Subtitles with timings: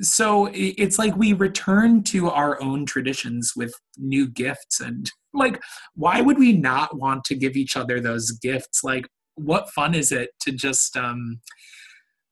[0.00, 5.60] so it's like we return to our own traditions with new gifts and like
[5.94, 8.82] why would we not want to give each other those gifts?
[8.82, 11.40] Like what fun is it to just um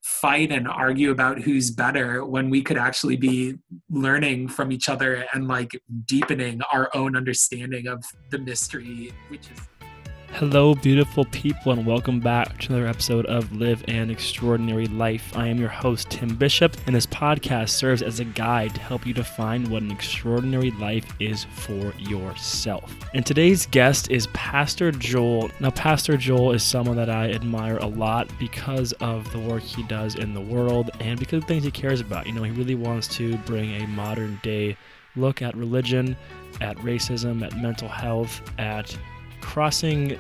[0.03, 3.55] fight and argue about who's better when we could actually be
[3.91, 5.71] learning from each other and like
[6.07, 9.78] deepening our own understanding of the mystery which is
[10.33, 15.37] Hello, beautiful people, and welcome back to another episode of Live an Extraordinary Life.
[15.37, 19.05] I am your host, Tim Bishop, and this podcast serves as a guide to help
[19.05, 22.95] you define what an extraordinary life is for yourself.
[23.15, 25.51] And today's guest is Pastor Joel.
[25.59, 29.83] Now, Pastor Joel is someone that I admire a lot because of the work he
[29.85, 32.29] does in the world and because of things he cares about.
[32.29, 34.77] You know, he really wants to bring a modern day
[35.17, 36.17] look at religion,
[36.61, 38.97] at racism, at mental health, at
[39.41, 40.19] crossing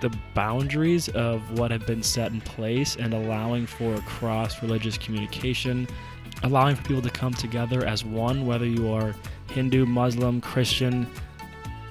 [0.00, 5.86] the boundaries of what have been set in place and allowing for cross religious communication,
[6.42, 9.14] allowing for people to come together as one, whether you are
[9.50, 11.06] Hindu, Muslim, Christian,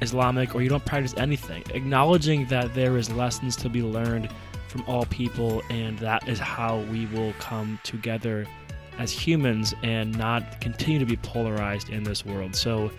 [0.01, 1.63] Islamic, or you don't practice anything.
[1.73, 4.29] Acknowledging that there is lessons to be learned
[4.67, 8.47] from all people, and that is how we will come together
[8.97, 12.55] as humans and not continue to be polarized in this world.
[12.55, 12.91] So,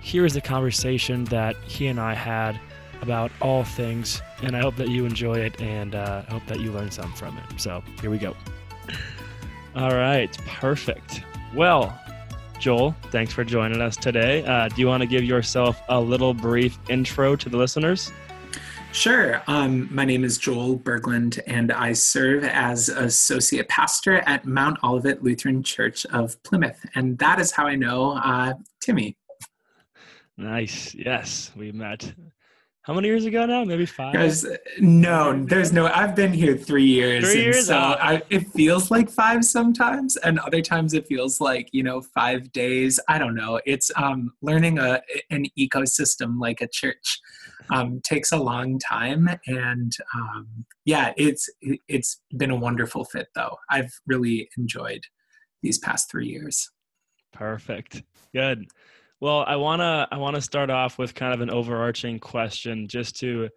[0.00, 2.60] here is the conversation that he and I had
[3.02, 6.60] about all things, and I hope that you enjoy it and uh, I hope that
[6.60, 7.60] you learn something from it.
[7.60, 8.36] So here we go.
[9.76, 11.22] All right, perfect.
[11.54, 11.98] Well,
[12.58, 14.44] Joel, thanks for joining us today.
[14.44, 18.10] Uh, do you want to give yourself a little brief intro to the listeners?
[18.92, 19.42] Sure.
[19.46, 25.22] Um, my name is Joel Bergeland, and I serve as associate pastor at Mount Olivet
[25.22, 26.82] Lutheran Church of Plymouth.
[26.94, 29.18] And that is how I know uh, Timmy.
[30.38, 30.94] Nice.
[30.94, 32.14] Yes, we met
[32.86, 33.64] how many years ago now?
[33.64, 34.14] Maybe five.
[34.14, 34.46] Guys,
[34.78, 35.88] no, there's no.
[35.88, 37.66] I've been here three years, three years.
[37.66, 42.00] So I, it feels like five sometimes, and other times it feels like you know
[42.00, 43.00] five days.
[43.08, 43.60] I don't know.
[43.66, 47.18] It's um, learning a an ecosystem like a church
[47.70, 50.46] um, takes a long time, and um,
[50.84, 51.50] yeah, it's
[51.88, 53.56] it's been a wonderful fit though.
[53.68, 55.02] I've really enjoyed
[55.60, 56.70] these past three years.
[57.32, 58.04] Perfect.
[58.32, 58.68] Good.
[59.20, 63.48] Well, I wanna I wanna start off with kind of an overarching question, just to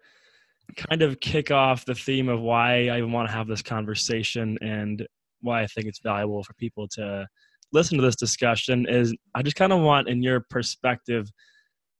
[0.76, 5.06] kind of kick off the theme of why I want to have this conversation and
[5.40, 7.26] why I think it's valuable for people to
[7.72, 8.86] listen to this discussion.
[8.88, 11.28] Is I just kind of want, in your perspective,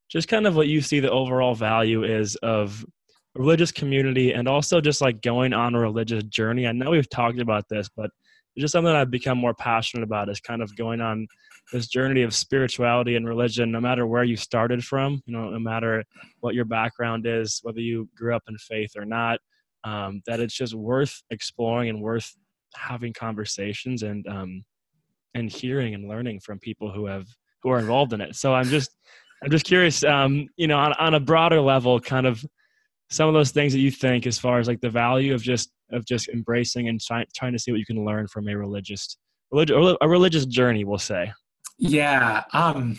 [0.09, 2.85] just kind of what you see the overall value is of
[3.35, 6.67] religious community and also just like going on a religious journey.
[6.67, 8.11] I know we've talked about this, but
[8.57, 11.29] it's just something I've become more passionate about is kind of going on
[11.73, 15.59] this journey of spirituality and religion, no matter where you started from, you know, no
[15.59, 16.05] matter
[16.41, 19.39] what your background is, whether you grew up in faith or not,
[19.85, 22.35] um, that it's just worth exploring and worth
[22.75, 24.65] having conversations and um,
[25.35, 27.27] and hearing and learning from people who have
[27.63, 28.35] who are involved in it.
[28.37, 28.91] So I'm just
[29.43, 32.45] I'm just curious, um, you know, on, on a broader level, kind of
[33.11, 35.73] some of those things that you think as far as like the value of just
[35.93, 39.17] of just embracing and try, trying to see what you can learn from a religious
[39.51, 41.33] religious a religious journey we'll say
[41.81, 42.99] yeah um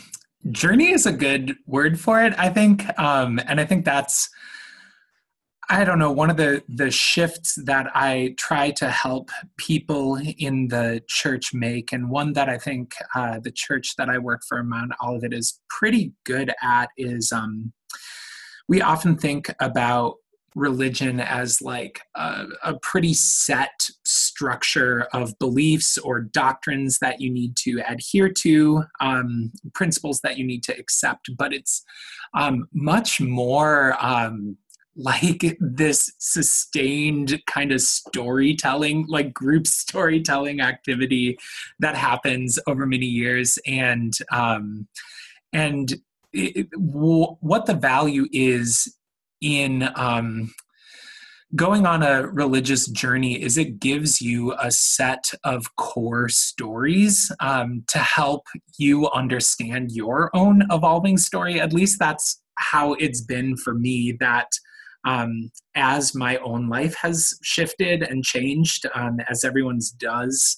[0.50, 4.28] journey is a good word for it i think um and i think that's
[5.70, 10.68] i don't know one of the the shifts that i try to help people in
[10.70, 14.64] the church make and one that i think uh, the church that i work for
[14.64, 17.72] mount olivet is pretty good at is um
[18.68, 20.16] we often think about
[20.56, 23.88] religion as like a, a, pretty set
[24.42, 30.44] structure of beliefs or doctrines that you need to adhere to, um, principles that you
[30.44, 31.84] need to accept, but it's
[32.34, 33.96] um, much more.
[34.04, 34.58] Um,
[34.98, 41.38] like this sustained kind of storytelling, like group storytelling activity
[41.80, 44.90] that happens over many years, and um,
[45.54, 45.96] and
[46.34, 48.94] it, what the value is
[49.40, 50.54] in um,
[51.56, 57.84] going on a religious journey is it gives you a set of core stories um,
[57.88, 58.48] to help
[58.78, 61.60] you understand your own evolving story.
[61.60, 64.16] At least that's how it's been for me.
[64.20, 64.48] That
[65.06, 70.58] um, as my own life has shifted and changed, um, as everyone's does,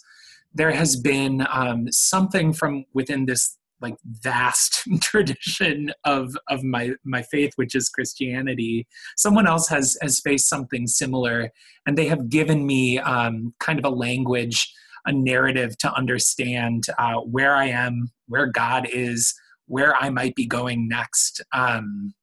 [0.54, 7.22] there has been um, something from within this like vast tradition of of my my
[7.22, 8.88] faith which is christianity
[9.18, 11.52] someone else has has faced something similar
[11.86, 14.74] and they have given me um, kind of a language
[15.06, 19.36] a narrative to understand uh, where i am where god is
[19.68, 22.14] where i might be going next um,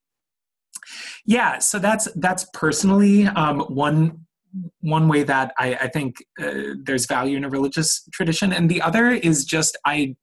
[1.26, 4.26] yeah so that's that's personally um, one
[4.80, 8.82] one way that I, I think uh, there's value in a religious tradition, and the
[8.82, 10.16] other is just I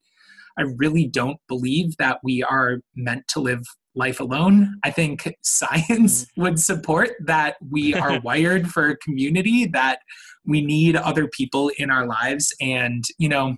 [0.57, 3.63] I really don't believe that we are meant to live
[3.95, 4.80] life alone.
[4.83, 6.27] I think science mm.
[6.38, 10.00] would support that we are wired for community, that
[10.45, 12.54] we need other people in our lives.
[12.62, 13.57] And, you know,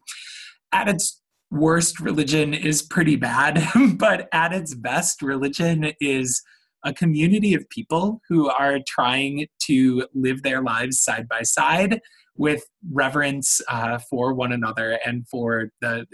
[0.72, 3.62] at its worst, religion is pretty bad,
[3.98, 6.42] but at its best, religion is
[6.84, 12.00] a community of people who are trying to live their lives side by side
[12.36, 16.06] with reverence uh, for one another and for the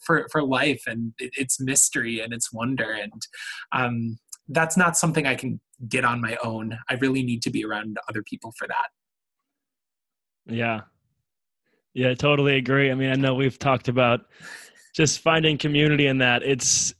[0.00, 3.22] for for life and its mystery and its wonder and
[3.70, 4.18] um,
[4.48, 6.78] that's not something I can get on my own.
[6.88, 8.86] I really need to be around other people for that.
[10.46, 10.80] Yeah.
[11.94, 12.90] Yeah, I totally agree.
[12.90, 14.20] I mean, I know we've talked about
[14.94, 16.42] just finding community in that.
[16.42, 16.94] It's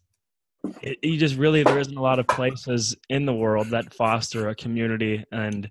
[0.82, 4.48] it, you just really there isn't a lot of places in the world that foster
[4.48, 5.70] a community and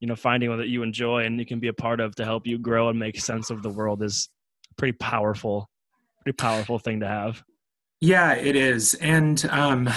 [0.00, 2.24] you know finding one that you enjoy and you can be a part of to
[2.24, 4.28] help you grow and make sense of the world is
[4.76, 5.68] pretty powerful
[6.22, 7.42] pretty powerful thing to have
[8.02, 8.94] yeah it is.
[8.94, 9.88] And um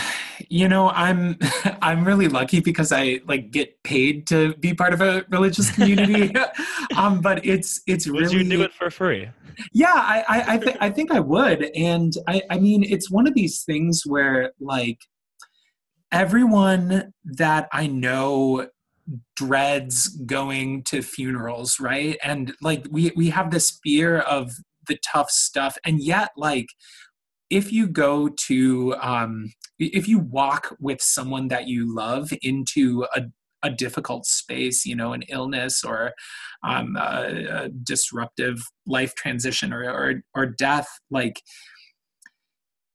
[0.48, 1.38] you know i'm
[1.81, 6.34] i'm really lucky because i like get paid to be part of a religious community.
[6.96, 9.28] Um but it's it's would really you do it for free?
[9.74, 11.63] Yeah i i I, th- I think i would.
[11.75, 15.00] And i i mean it's one of these things where like
[16.12, 18.69] everyone that i know
[19.36, 22.18] dreads going to funerals right?
[22.24, 24.52] And like we we have this fear of
[24.88, 25.78] the tough stuff.
[25.86, 26.68] And yet like
[27.56, 33.22] if you go to um if you walk with someone that you love into a
[33.63, 36.13] a difficult space, you know, an illness or
[36.63, 41.42] um, a, a disruptive life transition or, or, or death, like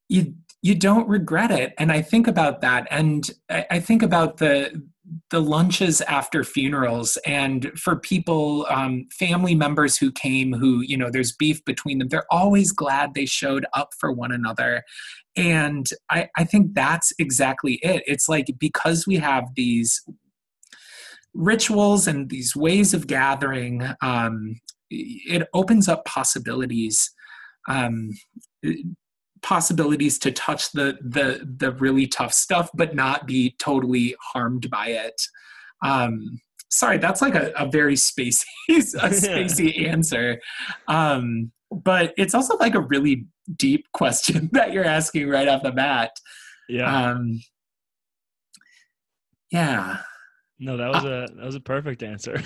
[0.09, 1.73] you you don't regret it.
[1.79, 4.83] And I think about that, and I, I think about the
[5.31, 7.17] the lunches after funerals.
[7.27, 12.09] And for people um, family members who came who you know there's beef between them
[12.09, 14.83] they're always glad they showed up for one another.
[15.37, 18.03] And I, I think that's exactly it.
[18.07, 20.03] It's like because we have these
[21.33, 24.61] rituals and these ways of gathering um,
[24.91, 27.12] it opens up possibilities.
[27.69, 28.11] Um,
[29.42, 34.88] possibilities to touch the the the really tough stuff but not be totally harmed by
[34.88, 35.20] it.
[35.82, 36.40] Um
[36.70, 38.72] sorry that's like a, a very spacey a
[39.10, 40.40] spacey answer.
[40.88, 43.26] Um but it's also like a really
[43.56, 46.10] deep question that you're asking right off the bat.
[46.69, 47.10] Yeah.
[47.10, 47.40] Um
[49.50, 49.98] yeah.
[50.58, 52.42] No that was a that was a perfect answer.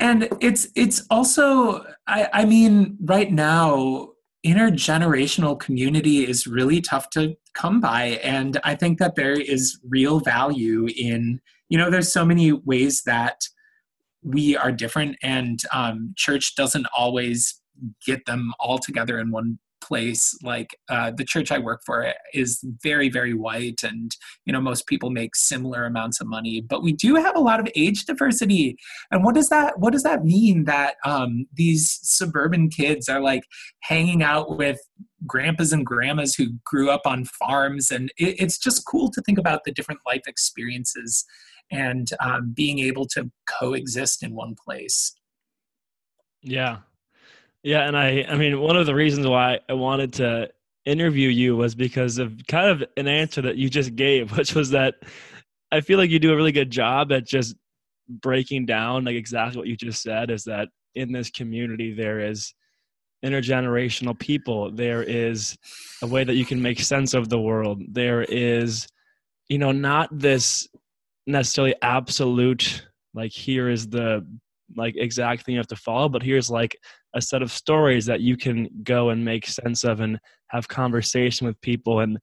[0.00, 4.08] and it's it's also i i mean right now
[4.46, 10.20] intergenerational community is really tough to come by and i think that there is real
[10.20, 13.40] value in you know there's so many ways that
[14.22, 17.60] we are different and um, church doesn't always
[18.04, 22.64] get them all together in one place like uh, the church i work for is
[22.82, 26.92] very very white and you know most people make similar amounts of money but we
[26.92, 28.76] do have a lot of age diversity.
[29.10, 33.44] And what does that what does that mean that um, these suburban kids are like
[33.80, 34.78] hanging out with
[35.26, 37.90] grandpas and grandmas who grew up on farms?
[37.90, 41.24] And it, it's just cool to think about the different life experiences
[41.70, 45.14] and um, being able to coexist in one place.
[46.42, 46.78] Yeah
[47.66, 50.50] yeah, and I I mean one of the reasons why I wanted to
[50.84, 54.70] interview you was because of kind of an answer that you just gave, which was
[54.70, 54.94] that
[55.72, 57.56] I feel like you do a really good job at just
[58.08, 62.54] breaking down like exactly what you just said is that in this community there is
[63.24, 64.70] intergenerational people.
[64.70, 65.58] There is
[66.02, 67.82] a way that you can make sense of the world.
[67.88, 68.86] There is
[69.48, 70.68] you know not this
[71.26, 74.24] necessarily absolute like here is the
[74.74, 76.76] like exact thing you have to follow but here's like
[77.14, 80.18] a set of stories that you can go and make sense of and
[80.48, 82.18] have conversation with people and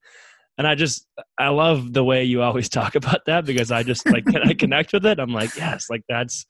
[0.56, 1.06] and I just
[1.38, 4.54] I love the way you always talk about that because I just like can I
[4.58, 5.18] connect with it.
[5.18, 6.46] I'm like, yes, like that's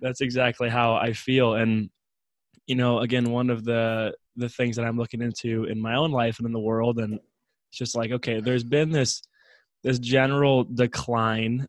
[0.00, 1.54] that's exactly how I feel.
[1.54, 1.90] And
[2.66, 6.10] you know, again, one of the the things that I'm looking into in my own
[6.10, 9.22] life and in the world, and it's just like, okay, there's been this
[9.82, 11.66] this general decline.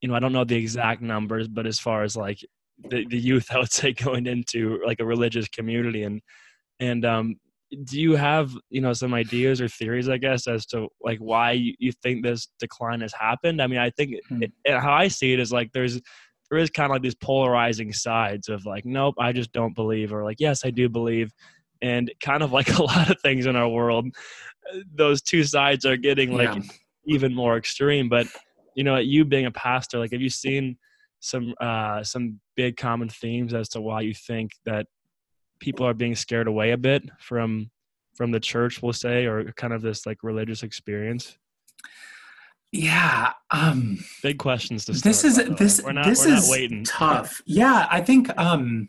[0.00, 2.38] You know, I don't know the exact numbers, but as far as like
[2.84, 6.20] the, the youth i would say going into like a religious community and
[6.80, 7.36] and um
[7.84, 11.52] do you have you know some ideas or theories i guess as to like why
[11.52, 14.42] you, you think this decline has happened i mean i think hmm.
[14.42, 16.00] it, how i see it is like there's
[16.48, 20.12] there is kind of like these polarizing sides of like nope i just don't believe
[20.12, 21.32] or like yes i do believe
[21.82, 24.06] and kind of like a lot of things in our world
[24.94, 26.62] those two sides are getting like yeah.
[27.06, 28.28] even more extreme but
[28.76, 30.76] you know you being a pastor like have you seen
[31.20, 34.86] some uh, some big common themes as to why you think that
[35.60, 37.70] people are being scared away a bit from
[38.14, 41.36] from the church, we'll say, or kind of this like religious experience?
[42.72, 43.32] Yeah.
[43.50, 45.04] Um, Big questions to start.
[45.04, 46.84] This is this we're not, this is waiting.
[46.84, 47.40] tough.
[47.46, 48.88] Yeah, I think um,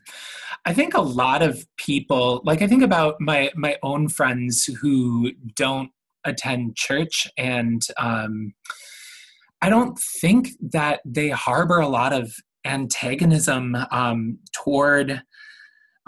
[0.65, 5.31] I think a lot of people like I think about my my own friends who
[5.55, 5.91] don't
[6.25, 8.53] attend church and um,
[9.61, 12.31] I don't think that they harbor a lot of
[12.65, 15.21] antagonism um, toward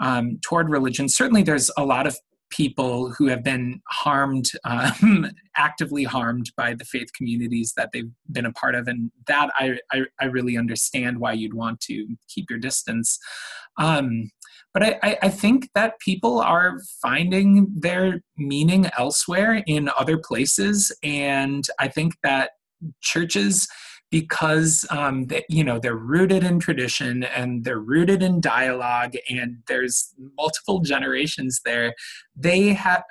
[0.00, 1.08] um, toward religion.
[1.08, 2.16] Certainly, there's a lot of
[2.50, 8.46] people who have been harmed, um, actively harmed by the faith communities that they've been
[8.46, 12.48] a part of, and that I I, I really understand why you'd want to keep
[12.48, 13.18] your distance.
[13.78, 14.30] Um,
[14.72, 21.64] but I, I think that people are finding their meaning elsewhere in other places, and
[21.78, 22.50] I think that
[23.00, 23.68] churches
[24.10, 29.58] because um, they, you know they're rooted in tradition and they're rooted in dialogue and
[29.68, 31.94] there's multiple generations there.
[32.34, 33.04] They have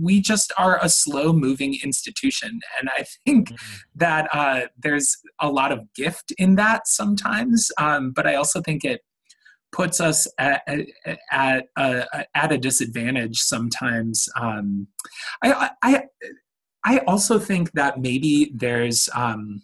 [0.00, 2.60] we just are a slow moving institution.
[2.78, 3.76] And i think mm-hmm.
[3.96, 8.84] that uh, there's a lot of gift in that sometimes um, but i also think
[8.84, 9.00] it
[9.72, 10.62] puts us at,
[11.32, 14.28] at, at, at a disadvantage sometimes.
[14.40, 14.88] Um,
[15.42, 16.02] I, I
[16.88, 19.60] I also think that maybe there's um,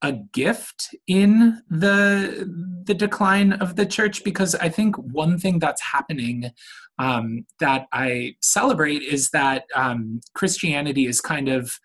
[0.00, 2.50] a gift in the
[2.86, 6.50] the decline of the church because I think one thing that's happening
[6.98, 11.78] um, that I celebrate is that um, Christianity is kind of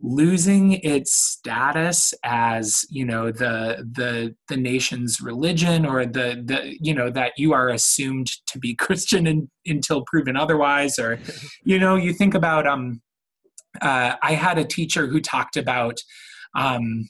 [0.00, 6.92] losing its status as you know the the the nation's religion or the the you
[6.92, 11.20] know that you are assumed to be christian in, until proven otherwise or
[11.62, 13.00] you know you think about um
[13.80, 15.98] uh, I had a teacher who talked about
[16.54, 17.08] um,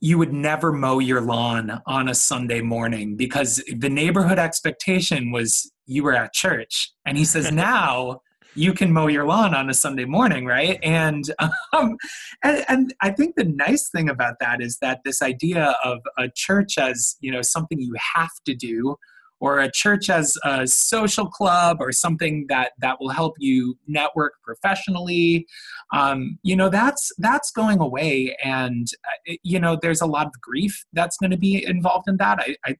[0.00, 5.72] you would never mow your lawn on a Sunday morning because the neighborhood expectation was
[5.86, 6.92] you were at church.
[7.06, 8.20] And he says, now
[8.54, 10.78] you can mow your lawn on a Sunday morning, right?
[10.82, 11.24] And,
[11.72, 11.96] um,
[12.42, 16.28] and and I think the nice thing about that is that this idea of a
[16.28, 18.96] church as you know something you have to do,
[19.40, 24.34] or a church as a social club or something that that will help you network
[24.42, 25.46] professionally.
[25.92, 30.32] Um, you know that's that's going away and uh, you know there's a lot of
[30.40, 32.38] grief that's going to be involved in that.
[32.40, 32.76] I, I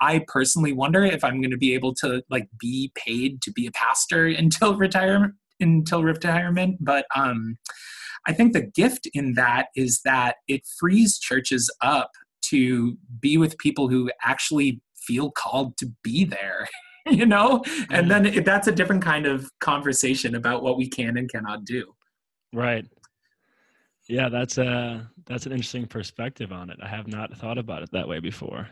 [0.00, 3.66] I personally wonder if I'm going to be able to like be paid to be
[3.66, 7.56] a pastor until retirement until retirement but um
[8.26, 12.10] I think the gift in that is that it frees churches up
[12.50, 16.66] to be with people who actually feel called to be there
[17.10, 17.62] you know?
[17.90, 21.64] And then it, that's a different kind of conversation about what we can and cannot
[21.64, 21.94] do.
[22.52, 22.84] Right.
[24.08, 26.78] Yeah that's a that's an interesting perspective on it.
[26.82, 28.68] I have not thought about it that way before.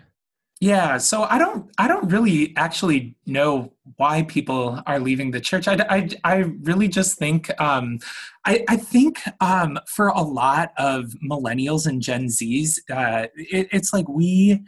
[0.60, 5.66] Yeah so i don't i don't really actually know why people are leaving the church.
[5.66, 7.98] I i, I really just think um
[8.46, 13.94] I, I think um, for a lot of millennials and Gen Zs, uh, it, it's
[13.94, 14.62] like we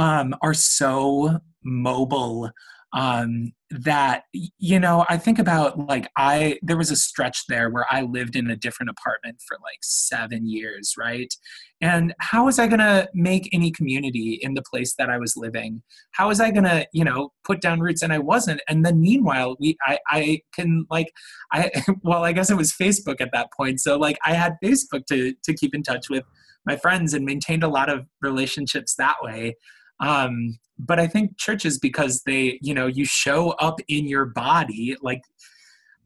[0.00, 2.50] um, are so mobile
[2.92, 4.24] um, that
[4.58, 8.34] you know i think about like i there was a stretch there where i lived
[8.34, 11.32] in a different apartment for like seven years right?
[11.80, 15.34] And how was i going to make any community in the place that i was
[15.36, 15.82] living?
[16.12, 18.02] How was i going to you know put down roots?
[18.02, 18.60] And i wasn't.
[18.68, 21.12] And then meanwhile we i i can like
[21.52, 21.70] i
[22.02, 23.80] well i guess it was facebook at that point.
[23.80, 26.24] So like i had facebook to to keep in touch with
[26.66, 29.54] my friends and maintained a lot of relationships that way
[30.00, 34.96] um, but I think churches, because they, you know, you show up in your body,
[35.02, 35.22] like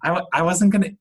[0.02, 0.96] I, I wasn't going to,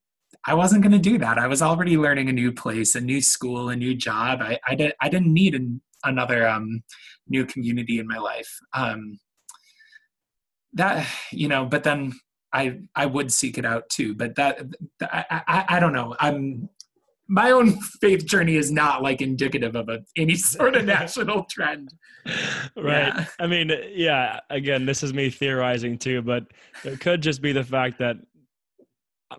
[0.46, 1.38] I wasn't going to do that.
[1.38, 4.42] I was already learning a new place, a new school, a new job.
[4.42, 6.84] I, I, did, I didn't need an, another um,
[7.28, 8.60] new community in my life.
[8.74, 9.20] Um,
[10.74, 12.14] that, you know, but then
[12.52, 14.14] I, I would seek it out too.
[14.14, 14.60] But that,
[15.02, 16.16] I, I, I don't know.
[16.20, 16.70] I'm,
[17.34, 17.72] my own
[18.02, 21.94] faith journey is not like indicative of a, any sort of national trend.
[22.78, 23.08] Right.
[23.08, 23.26] Yeah.
[23.40, 26.46] I mean, yeah, again, this is me theorizing too, but
[26.84, 28.18] it could just be the fact that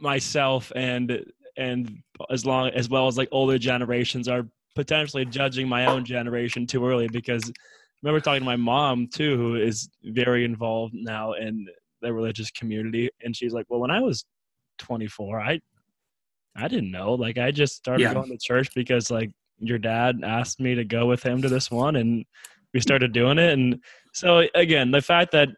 [0.01, 1.25] myself and
[1.57, 6.67] and as long as well as like older generations are potentially judging my own generation
[6.67, 7.53] too early because I
[8.03, 11.69] remember talking to my mom too who is very involved now in
[12.03, 14.25] the religious community and she's like well when i was
[14.79, 15.61] 24 i
[16.57, 17.15] I didn't know.
[17.15, 18.15] Like I just started yeah.
[18.15, 21.71] going to church because like your dad asked me to go with him to this
[21.71, 22.25] one and
[22.73, 23.53] we started doing it.
[23.53, 23.81] And
[24.13, 25.49] so again, the fact that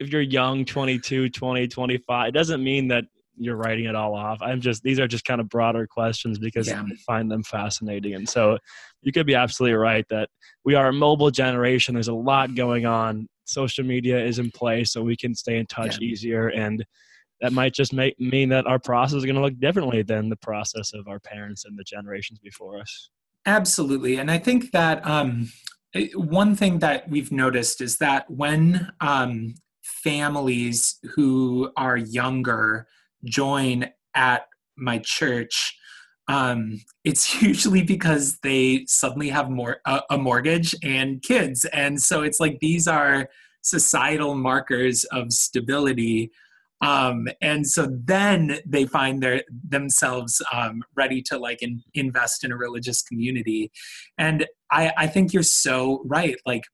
[0.00, 3.04] if you're young, 22, 20, 25, it doesn't mean that
[3.36, 4.38] you're writing it all off.
[4.42, 6.82] I'm just these are just kind of broader questions because yeah.
[6.82, 8.14] I find them fascinating.
[8.14, 8.58] And so
[9.02, 10.28] you could be absolutely right that
[10.64, 11.94] we are a mobile generation.
[11.94, 13.28] There's a lot going on.
[13.44, 16.08] Social media is in place, so we can stay in touch yeah.
[16.08, 16.84] easier and
[17.40, 20.36] that might just make mean that our process is going to look differently than the
[20.36, 23.10] process of our parents and the generations before us.
[23.46, 24.16] Absolutely.
[24.16, 25.50] And I think that um,
[26.14, 32.86] one thing that we've noticed is that when um, families who are younger
[33.24, 35.76] join at my church,
[36.28, 42.22] um, it's usually because they suddenly have more a, a mortgage and kids, and so
[42.22, 43.28] it's like these are
[43.62, 46.30] societal markers of stability
[46.80, 52.52] um, and so then they find their themselves um, ready to like in, invest in
[52.52, 53.72] a religious community.
[54.16, 56.64] And I, I think you're so right like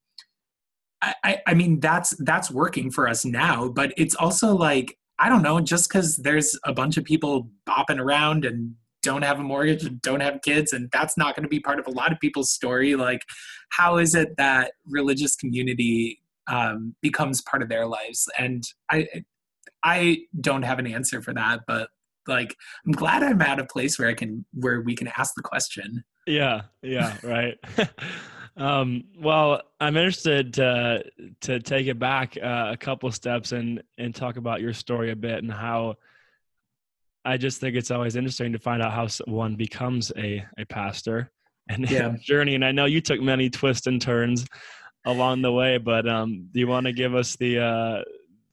[1.22, 5.42] I, I mean that's that's working for us now but it's also like i don't
[5.42, 9.84] know just because there's a bunch of people bopping around and don't have a mortgage
[9.84, 12.18] and don't have kids and that's not going to be part of a lot of
[12.20, 13.20] people's story like
[13.68, 18.28] how is it that religious community um, becomes part of their lives?
[18.38, 19.06] And i
[19.84, 21.90] I don't have an answer for that, but
[22.26, 25.42] like I'm glad I'm at a place where I can where we can ask the
[25.42, 26.04] question.
[26.26, 27.58] Yeah, yeah, right.
[28.56, 31.04] um, well, I'm interested to
[31.42, 35.16] to take it back uh, a couple steps and and talk about your story a
[35.16, 35.96] bit and how
[37.24, 41.30] I just think it's always interesting to find out how one becomes a a pastor
[41.68, 42.14] and yeah.
[42.20, 42.54] journey.
[42.54, 44.46] And I know you took many twists and turns
[45.04, 48.02] along the way, but um, do you want to give us the uh,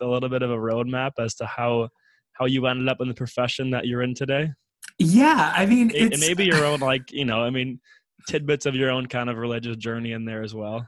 [0.01, 1.89] a little bit of a roadmap as to how
[2.33, 4.51] how you ended up in the profession that you're in today?
[4.97, 7.79] Yeah, I mean, and maybe your own like you know, I mean,
[8.27, 10.87] tidbits of your own kind of religious journey in there as well.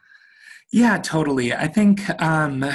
[0.72, 1.54] Yeah, totally.
[1.54, 2.66] I think, um,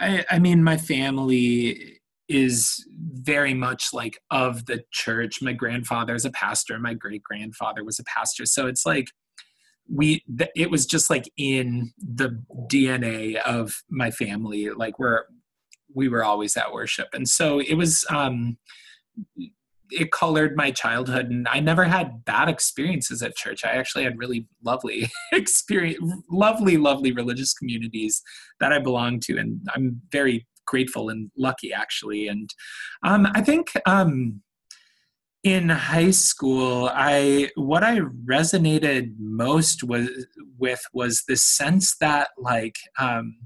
[0.00, 5.42] I, I mean, my family is very much like of the church.
[5.42, 6.78] My grandfather is a pastor.
[6.78, 8.46] My great grandfather was a pastor.
[8.46, 9.08] So it's like
[9.92, 10.24] we
[10.56, 15.24] it was just like in the dna of my family like we're
[15.94, 17.08] we were always at worship.
[17.14, 18.58] And so it was um
[19.90, 23.64] it colored my childhood and i never had bad experiences at church.
[23.64, 25.98] I actually had really lovely experience
[26.30, 28.22] lovely lovely religious communities
[28.60, 32.28] that i belong to and i'm very grateful and lucky actually.
[32.28, 32.50] And
[33.02, 34.42] um, i think um,
[35.44, 40.08] in high school i what i resonated most was
[40.58, 43.36] with was the sense that like um,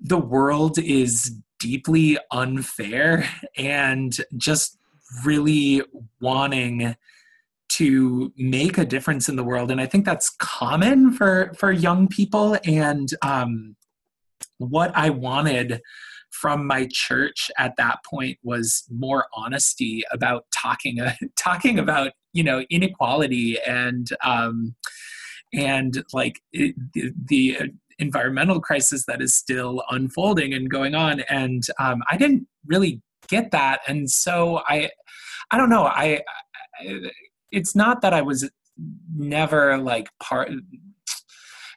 [0.00, 4.78] the world is deeply unfair and just
[5.24, 5.82] really
[6.20, 6.94] wanting
[7.68, 9.70] to make a difference in the world.
[9.70, 12.56] And i think that's common for for young people.
[12.64, 13.76] And um,
[14.58, 15.80] what i wanted
[16.30, 22.42] from my church at that point was more honesty about talking uh, talking about you
[22.42, 24.74] know inequality and um,
[25.52, 27.58] and like it, the, the
[27.98, 31.20] environmental crisis that is still unfolding and going on.
[31.28, 33.80] And um, i didn't really get that.
[33.88, 34.90] And so i
[35.50, 35.84] i don't know.
[35.84, 36.22] I,
[36.80, 37.10] I
[37.50, 38.48] it's not that i was
[39.16, 40.50] never like part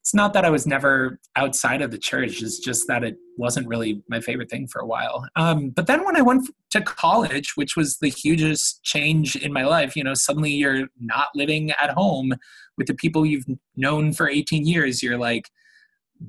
[0.01, 2.41] it's not that I was never outside of the church.
[2.41, 5.27] It's just that it wasn't really my favorite thing for a while.
[5.35, 9.63] Um, but then when I went to college, which was the hugest change in my
[9.63, 12.33] life, you know, suddenly you're not living at home
[12.79, 15.03] with the people you've known for 18 years.
[15.03, 15.49] You're like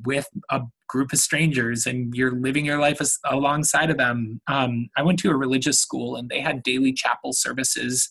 [0.04, 4.42] with a group of strangers and you're living your life as, alongside of them.
[4.48, 8.10] Um, I went to a religious school and they had daily chapel services.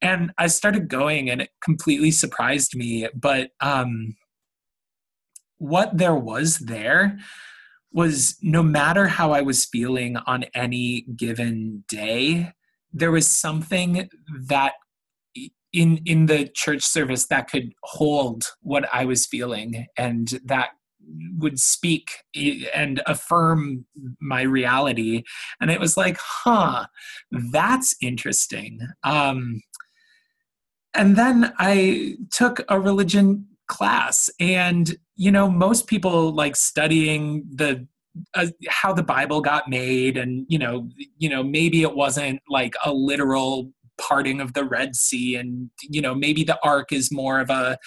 [0.00, 3.08] And I started going and it completely surprised me.
[3.12, 4.14] But um,
[5.58, 7.18] what there was there
[7.92, 12.52] was no matter how I was feeling on any given day,
[12.92, 14.08] there was something
[14.48, 14.74] that
[15.72, 20.70] in in the church service that could hold what I was feeling and that
[21.38, 22.24] would speak
[22.74, 23.86] and affirm
[24.20, 25.22] my reality.
[25.60, 26.86] And it was like huh
[27.30, 28.80] that's interesting.
[29.04, 29.62] Um,
[30.94, 37.86] and then i took a religion class and you know most people like studying the
[38.34, 42.74] uh, how the bible got made and you know you know maybe it wasn't like
[42.84, 47.40] a literal parting of the red sea and you know maybe the ark is more
[47.40, 47.78] of a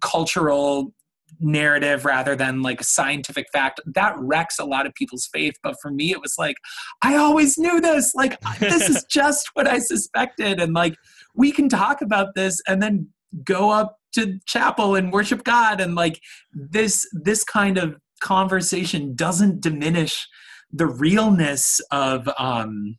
[0.00, 0.92] cultural
[1.40, 3.80] narrative rather than like a scientific fact.
[3.86, 6.56] That wrecks a lot of people's faith but for me it was like
[7.02, 8.14] i always knew this.
[8.14, 10.60] Like this is just what i suspected.
[10.60, 10.94] And like
[11.34, 13.08] we can talk about this and then
[13.44, 16.20] go up to chapel and worship God and like
[16.52, 20.28] this this kind of conversation doesn't diminish
[20.72, 22.96] the realness of um,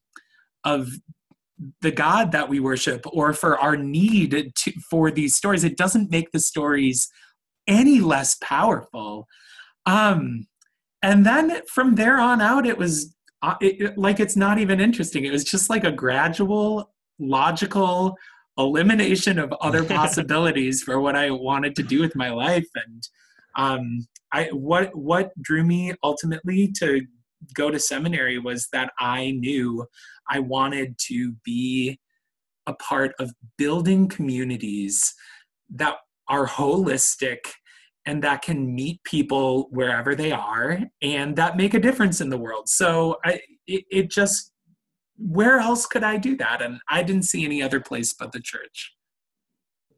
[0.64, 0.90] of
[1.82, 5.64] the God that we worship or for our need to, for these stories.
[5.64, 7.08] It doesn't make the stories
[7.68, 9.28] any less powerful.
[9.86, 10.48] Um,
[11.04, 15.26] and then from there on out, it was uh, it, like it's not even interesting.
[15.26, 18.16] It was just like a gradual, logical
[18.62, 22.68] elimination of other possibilities for what I wanted to do with my life.
[22.76, 23.08] And
[23.56, 27.02] um, I what what drew me ultimately to
[27.54, 29.86] go to seminary was that I knew
[30.30, 32.00] I wanted to be
[32.68, 35.14] a part of building communities
[35.72, 35.98] that
[36.28, 37.40] are holistic
[38.06, 42.38] and that can meet people wherever they are and that make a difference in the
[42.38, 44.51] world so i it, it, just
[45.18, 46.62] where else could i do that?
[46.62, 48.94] And i didn't see any other place but the church.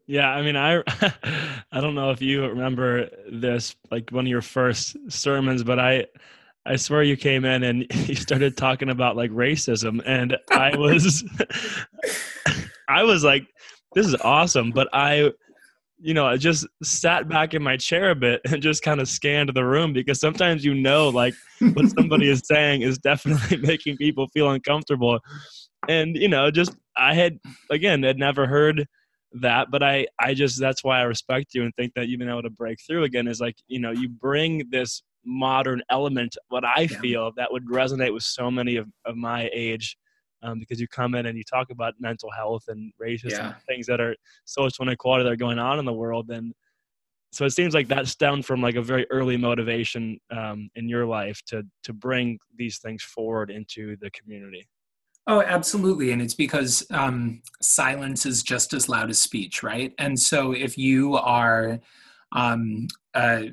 [0.07, 0.83] Yeah i mean i
[1.71, 6.05] i don't know if you remember this like one of your first sermons but i
[6.65, 11.23] i swear you came in and you started talking about like racism and i was
[12.89, 13.47] i was like
[13.93, 15.31] this is awesome but i
[16.03, 19.07] you know, I just sat back in my chair a bit and just kind of
[19.07, 21.33] scanned the room because sometimes you know, like,
[21.73, 25.19] what somebody is saying is definitely making people feel uncomfortable.
[25.87, 27.39] And, you know, just I had,
[27.71, 28.85] again, had never heard
[29.41, 32.29] that, but I, I just, that's why I respect you and think that you've been
[32.29, 36.65] able to break through again is like, you know, you bring this modern element, what
[36.65, 36.99] I yeah.
[36.99, 39.97] feel that would resonate with so many of, of my age
[40.43, 43.53] um, because you come in and you talk about mental health and racism yeah.
[43.67, 46.53] things that are social inequality that are going on in the world and
[47.31, 51.05] so it seems like that stemmed from like a very early motivation um, in your
[51.05, 54.67] life to to bring these things forward into the community
[55.27, 60.19] oh absolutely and it's because um, silence is just as loud as speech right and
[60.19, 61.79] so if you are
[62.33, 63.43] um, uh,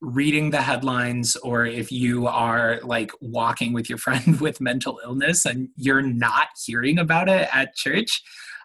[0.00, 5.44] reading the headlines or if you are like walking with your friend with mental illness
[5.44, 8.22] and you're not hearing about it at church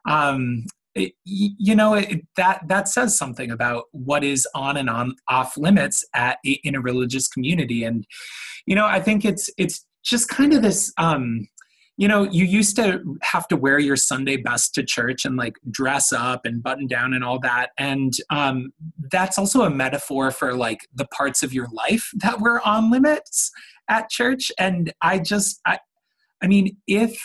[0.07, 5.13] um, it, you know it, that that says something about what is on and on
[5.27, 7.83] off limits at in a religious community.
[7.83, 8.05] And
[8.65, 11.47] you know i think it's it's just kind of this um,
[11.97, 15.55] you know, you used to have to wear your Sunday best to church and like
[15.71, 17.69] dress up and button down and all that.
[17.77, 18.73] And um,
[19.11, 23.51] that's also a metaphor for like the parts of your life that were on limits
[23.87, 24.51] at church.
[24.59, 25.79] And I just, I,
[26.41, 27.17] I mean, if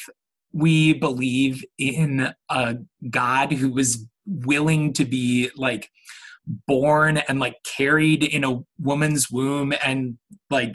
[0.52, 2.76] we believe in a
[3.10, 5.90] God who was willing to be like
[6.66, 10.74] born and like carried in a woman's womb and like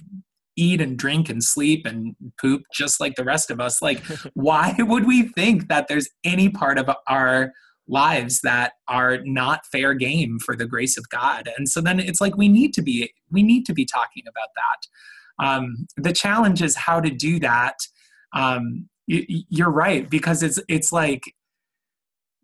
[0.58, 4.76] eat and drink and sleep and poop just like the rest of us like why
[4.80, 7.52] would we think that there's any part of our
[7.88, 11.50] lives that are not fair game for the grace of god?
[11.58, 14.50] And so then it's like we need to be we need to be talking about
[14.56, 15.46] that.
[15.46, 17.76] Um, the challenge is how to do that.
[18.34, 21.24] Um, you, you're right because it's it's like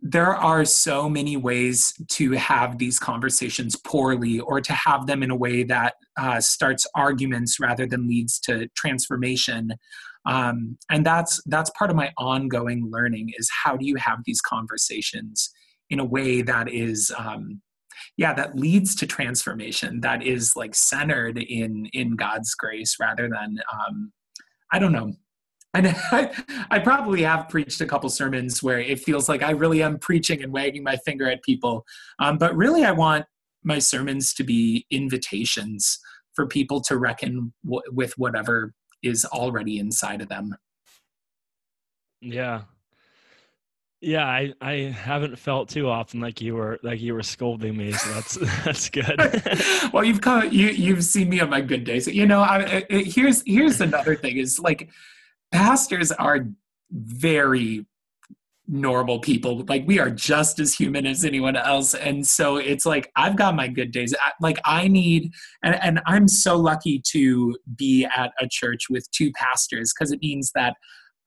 [0.01, 5.29] there are so many ways to have these conversations poorly or to have them in
[5.29, 9.71] a way that uh, starts arguments rather than leads to transformation.
[10.25, 14.41] Um, and that's that's part of my ongoing learning is how do you have these
[14.41, 15.51] conversations
[15.89, 17.61] in a way that is um,
[18.17, 23.57] yeah that leads to transformation that is like centered in in god's grace rather than
[23.73, 24.11] um,
[24.71, 25.11] i don't know
[25.73, 26.31] and I,
[26.69, 30.43] I, probably have preached a couple sermons where it feels like I really am preaching
[30.43, 31.85] and wagging my finger at people.
[32.19, 33.25] Um, but really, I want
[33.63, 35.99] my sermons to be invitations
[36.33, 40.55] for people to reckon w- with whatever is already inside of them.
[42.21, 42.61] Yeah.
[44.03, 47.91] Yeah, I, I haven't felt too often like you were like you were scolding me,
[47.91, 48.33] so that's
[48.65, 49.15] that's good.
[49.93, 52.07] well, you've come you you've seen me on my good days.
[52.07, 54.89] You know, I, I, here's here's another thing is like
[55.51, 56.47] pastors are
[56.91, 57.85] very
[58.71, 59.65] normal people.
[59.67, 61.93] Like we are just as human as anyone else.
[61.93, 64.15] And so it's like i've got my good days.
[64.39, 69.31] Like i need and, and i'm so lucky to be at a church with two
[69.33, 70.75] pastors because it means that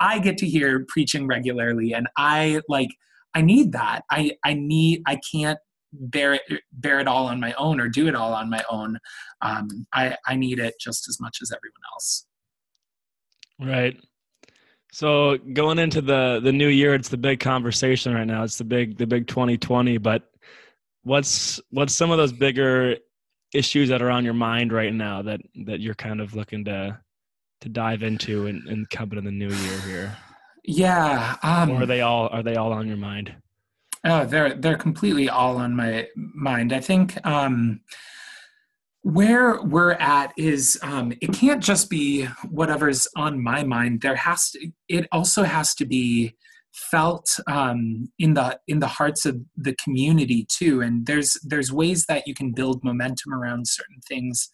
[0.00, 1.92] i get to hear preaching regularly.
[1.92, 2.90] And i like
[3.34, 4.04] i need that.
[4.10, 5.58] I i need i can't
[5.92, 8.98] bear it bear it all on my own or do it all on my own.
[9.42, 12.26] Um, i i need it just as much as everyone else.
[13.60, 14.00] Right
[14.94, 18.44] so going into the the new year, it's the big conversation right now.
[18.44, 19.98] It's the big the big 2020.
[19.98, 20.22] But
[21.02, 22.98] what's what's some of those bigger
[23.52, 26.96] issues that are on your mind right now that that you're kind of looking to
[27.62, 30.16] to dive into and, and come in the new year here?
[30.62, 31.38] Yeah.
[31.42, 33.34] Um, or are they all are they all on your mind?
[34.04, 36.72] Oh, they're they're completely all on my mind.
[36.72, 37.80] I think um,
[39.04, 44.00] where we're at is um, it can't just be whatever's on my mind.
[44.00, 46.34] There has to it also has to be
[46.72, 50.80] felt um, in the in the hearts of the community too.
[50.80, 54.48] And there's there's ways that you can build momentum around certain things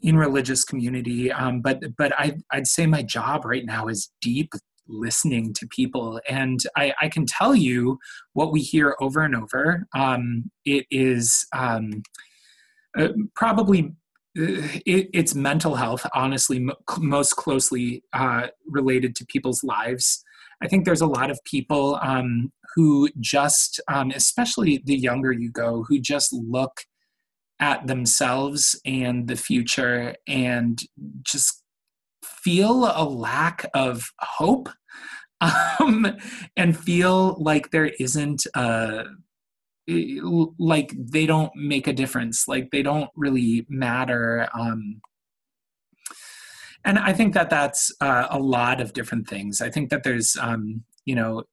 [0.00, 1.32] in religious community.
[1.32, 4.52] Um, but but I, i'd say my job right now is deep
[4.86, 6.20] listening to people.
[6.28, 7.98] And i, I can tell you
[8.34, 9.88] what we hear over and over.
[9.92, 12.04] Um, it is um,
[12.96, 13.92] uh, probably
[14.38, 20.22] uh, it, it's mental health honestly m- most closely uh, related to people's lives.
[20.62, 25.50] I think there's a lot of people um, who just um, especially the younger you
[25.50, 26.82] go who just look
[27.60, 30.80] at themselves and the future and
[31.22, 31.62] just
[32.22, 34.68] feel a lack of hope
[35.80, 36.06] um,
[36.56, 39.04] and feel like there isn't a
[39.88, 42.48] like they don't make a difference.
[42.48, 45.00] Like they don't really matter um
[46.84, 49.60] and i think that that's uh, a lot of different things.
[49.60, 51.44] I think that there's um you know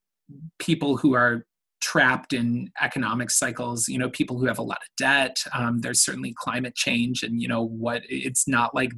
[0.59, 1.45] people who are
[1.81, 5.99] trapped in economic cycles you know people who have a lot of debt um, there's
[5.99, 8.93] certainly climate change and you know what it's not like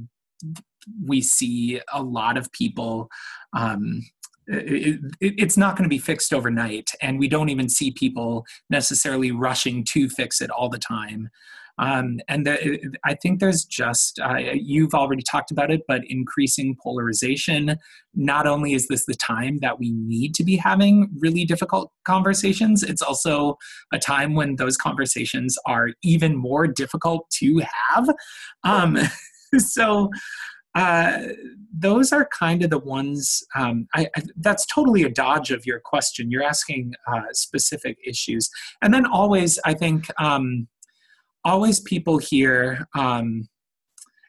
[1.03, 3.09] we see a lot of people
[3.57, 4.01] um,
[4.47, 8.45] it, it, it's not going to be fixed overnight and we don't even see people
[8.69, 11.29] necessarily rushing to fix it all the time.
[11.77, 16.77] Um, and the, i think there's just uh, you've already talked about it but increasing
[16.81, 17.75] polarization
[18.13, 22.81] not only is this the time that we need to be having really difficult conversations
[22.81, 23.57] it's also
[23.93, 28.09] a time when those conversations are even more difficult to have.
[28.63, 28.97] Um,
[29.57, 30.09] so
[30.75, 31.19] uh,
[31.77, 35.79] those are kind of the ones um, I, I, that's totally a dodge of your
[35.79, 36.31] question.
[36.31, 38.49] You're asking uh, specific issues.
[38.81, 40.67] And then always i think um,
[41.43, 43.47] always people hear um,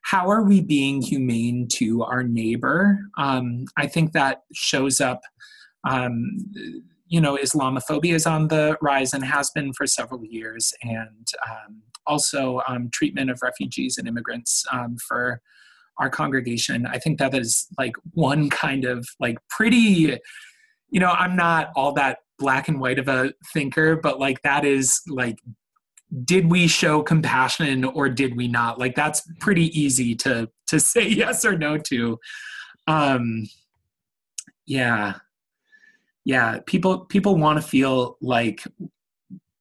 [0.02, 2.98] how are we being humane to our neighbor?
[3.18, 5.20] Um, i think that shows up
[5.88, 6.20] um,
[7.08, 10.72] you know islamophobia is on the rise and has been for several years.
[10.82, 12.60] And um, also
[12.92, 14.64] treatment of refugees and immigrants
[15.08, 15.40] for
[15.98, 20.18] our congregation i think that is like one kind of like pretty
[20.90, 24.64] you know i'm not all that black and white of a thinker but like that
[24.64, 25.38] is like
[26.24, 28.78] did we show compassion or did we not?
[28.78, 32.18] Like that's pretty easy to to say yes or no to.
[32.86, 33.46] Um
[34.66, 35.14] yeah.
[36.24, 38.64] Yeah people people want to feel like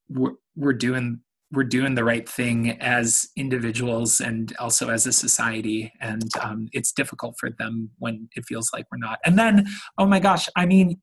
[0.10, 1.22] we're, we're doing
[1.52, 5.92] we're doing the right thing as individuals and also as a society.
[6.02, 9.20] And um, it's difficult for them when it feels like we're not.
[9.26, 9.66] And then
[9.98, 11.00] oh my gosh i mean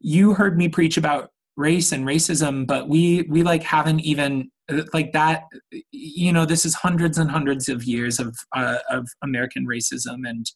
[0.00, 4.50] you heard me preach about race and racism but we we like haven't even
[4.92, 5.44] like that
[5.92, 10.46] you know this is hundreds and hundreds of years of uh, of american racism and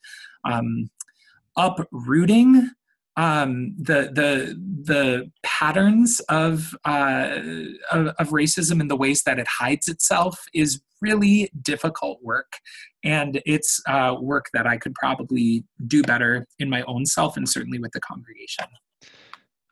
[0.45, 0.91] um,
[1.57, 2.71] uprooting
[3.19, 7.41] um, the the the patterns of, uh,
[7.91, 12.59] of, of racism and the ways that it hides itself is really difficult work,
[13.05, 17.47] and it's uh, work that I could probably do better in my own self and
[17.47, 18.67] certainly with the congregation.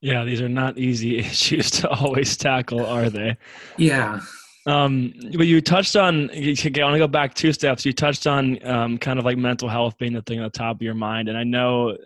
[0.03, 3.37] Yeah, these are not easy issues to always tackle, are they?
[3.79, 4.21] Yeah.
[4.67, 7.87] Um, but you touched on, I want to go back two steps.
[7.87, 10.77] You touched on um, kind of like mental health being the thing on the top
[10.77, 11.29] of your mind.
[11.29, 11.97] And I know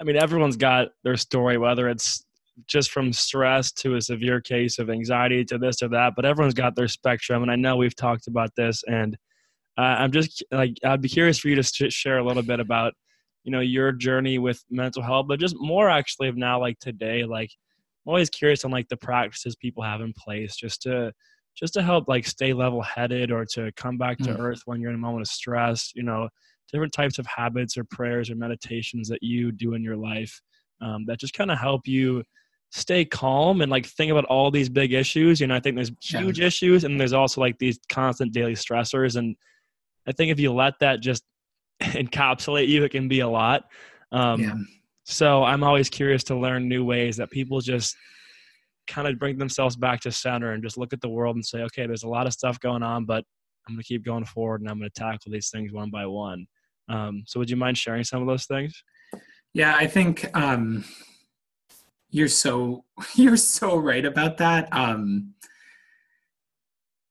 [0.00, 2.24] I mean, everyone's got their story, whether it's
[2.66, 6.54] just from stress to a severe case of anxiety to this or that, but everyone's
[6.54, 7.42] got their spectrum.
[7.42, 9.16] And I know we've talked about this, and
[9.78, 12.94] uh, I'm just like, I'd be curious for you to share a little bit about,
[13.44, 17.24] you know, your journey with mental health, but just more actually of now, like today,
[17.24, 17.50] like
[18.06, 21.12] I'm always curious on like the practices people have in place just to,
[21.54, 24.38] just to help like stay level headed or to come back to mm.
[24.38, 26.28] earth when you're in a moment of stress, you know,
[26.72, 30.40] different types of habits or prayers or meditations that you do in your life
[30.80, 32.22] um, that just kind of help you
[32.70, 35.40] stay calm and like think about all these big issues.
[35.40, 36.46] You know, I think there's huge yeah.
[36.46, 39.16] issues and there's also like these constant daily stressors.
[39.16, 39.36] And
[40.06, 41.22] I think if you let that just
[41.82, 43.64] encapsulate you, it can be a lot.
[44.12, 44.54] Um, yeah.
[45.04, 47.96] So I'm always curious to learn new ways that people just
[48.88, 51.62] kind of bring themselves back to center and just look at the world and say,
[51.62, 53.24] okay, there's a lot of stuff going on, but
[53.66, 56.06] I'm going to keep going forward and I'm going to tackle these things one by
[56.06, 56.46] one.
[56.88, 58.82] Um, so would you mind sharing some of those things?
[59.52, 60.84] Yeah, I think um,
[62.10, 64.68] you're so you're so right about that.
[64.72, 65.34] Um,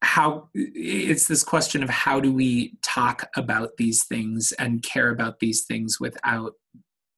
[0.02, 5.40] how it's this question of how do we talk about these things and care about
[5.40, 6.54] these things without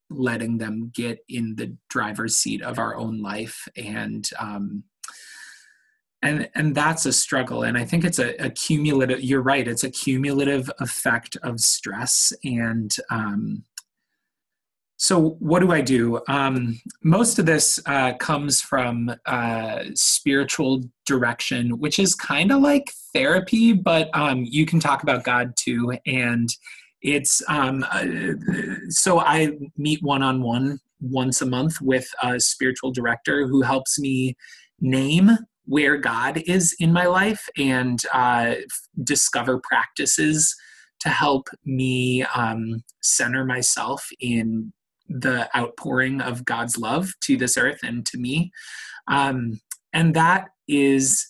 [0.09, 4.83] letting them get in the driver's seat of our own life and um,
[6.21, 7.63] and and that's a struggle.
[7.63, 12.33] And i think it's a, a cumulative you're right it's a cumulative effect of stress
[12.43, 13.63] and um,
[14.99, 16.19] so what do i do?
[16.27, 22.91] Um, most of this uh, comes from uh, spiritual direction which is kind of like
[23.13, 25.97] therapy but um, you can talk about god too.
[26.05, 26.49] And
[27.03, 28.05] it's um, uh,
[28.89, 34.35] so i meet one-on-one once a month with a spiritual director who helps me
[34.81, 38.55] name where God is in my life and uh,
[39.03, 40.55] discover practices
[41.01, 44.73] to help me um, center myself in
[45.09, 48.51] the outpouring of God's love to this earth and to me.
[49.07, 49.61] Um,
[49.93, 51.27] and that is.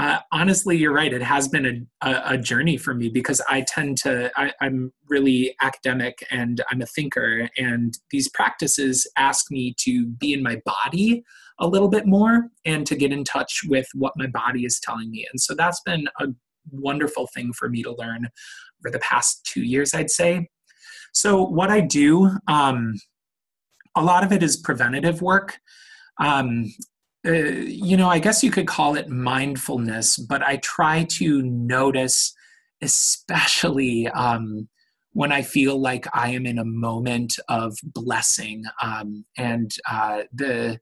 [0.00, 1.12] Uh, honestly, you're right.
[1.12, 4.92] It has been a, a, a journey for me because I tend to, I, I'm
[5.08, 10.62] really academic and I'm a thinker, and these practices ask me to be in my
[10.64, 11.24] body
[11.60, 15.10] a little bit more and to get in touch with what my body is telling
[15.10, 15.26] me.
[15.30, 16.28] And so that's been a
[16.70, 18.28] wonderful thing for me to learn
[18.80, 20.48] over the past two years, I'd say.
[21.12, 22.94] So, what I do, um,
[23.96, 25.58] a lot of it is preventative work.
[26.20, 26.72] Um,
[27.26, 32.34] uh, you know, I guess you could call it mindfulness, but I try to notice,
[32.82, 34.68] especially um,
[35.12, 38.64] when I feel like I am in a moment of blessing.
[38.80, 40.78] Um, and uh, the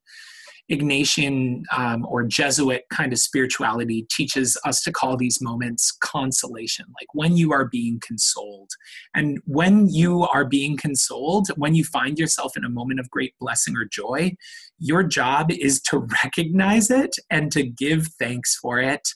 [0.71, 7.09] Ignatian um, or Jesuit kind of spirituality teaches us to call these moments consolation, like
[7.13, 8.71] when you are being consoled.
[9.15, 13.35] And when you are being consoled, when you find yourself in a moment of great
[13.39, 14.33] blessing or joy,
[14.79, 19.09] your job is to recognize it and to give thanks for it.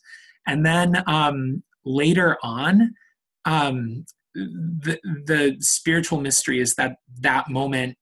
[0.46, 2.94] And then um, later on,
[3.44, 7.98] um, the, the spiritual mystery is that that moment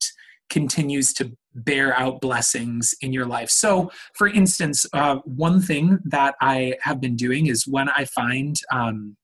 [0.50, 3.50] continues to bear out blessings in your life.
[3.50, 8.56] So, for instance, uh, one thing that I have been doing is when I find
[8.70, 9.16] um,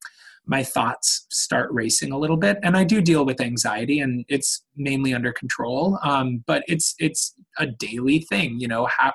[0.46, 4.62] my thoughts start racing a little bit, and I do deal with anxiety, and it's
[4.76, 5.98] mainly under control.
[6.02, 8.86] Um, but it's it's a daily thing, you know.
[8.86, 9.12] How,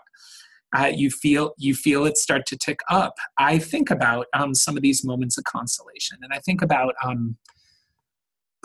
[0.76, 3.16] uh, you feel you feel it start to tick up.
[3.38, 7.38] I think about um, some of these moments of consolation, and I think about um,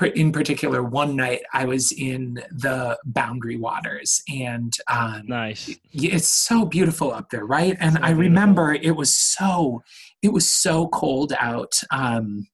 [0.03, 5.71] in particular, one night I was in the Boundary Waters, and um, nice.
[5.93, 7.77] It's so beautiful up there, right?
[7.79, 9.83] And so I remember it was so
[10.23, 11.75] it was so cold out.
[11.91, 12.49] Um,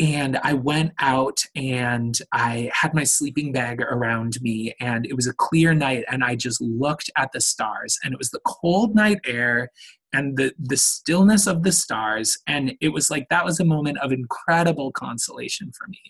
[0.00, 5.26] and I went out and I had my sleeping bag around me, and it was
[5.26, 8.94] a clear night, and I just looked at the stars, and it was the cold
[8.94, 9.70] night air,
[10.14, 13.98] and the the stillness of the stars and it was like that was a moment
[13.98, 16.00] of incredible consolation for me.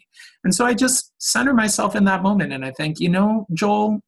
[0.44, 4.00] And so i just center myself in that moment and i think you know joel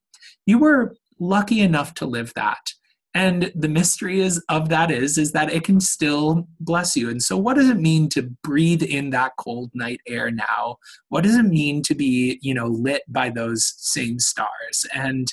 [0.47, 2.73] you were lucky enough to live that.
[3.15, 7.09] And the mystery is of that is is that it can still bless you.
[7.09, 10.77] And so what does it mean to breathe in that cold night air now?
[11.09, 14.85] What does it mean to be you know lit by those same stars?
[14.95, 15.33] And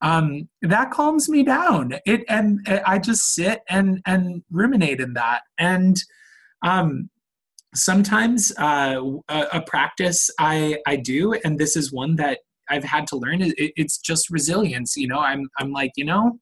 [0.00, 1.94] um, that calms me down.
[2.06, 5.42] It and I just sit and and ruminate in that.
[5.58, 5.96] And
[6.62, 7.10] um,
[7.74, 13.06] sometimes uh, a, a, practice I I do, and this is one that I've had
[13.08, 13.42] to learn.
[13.42, 14.96] It, it's just resilience.
[14.96, 16.38] You know, I'm I'm like you know,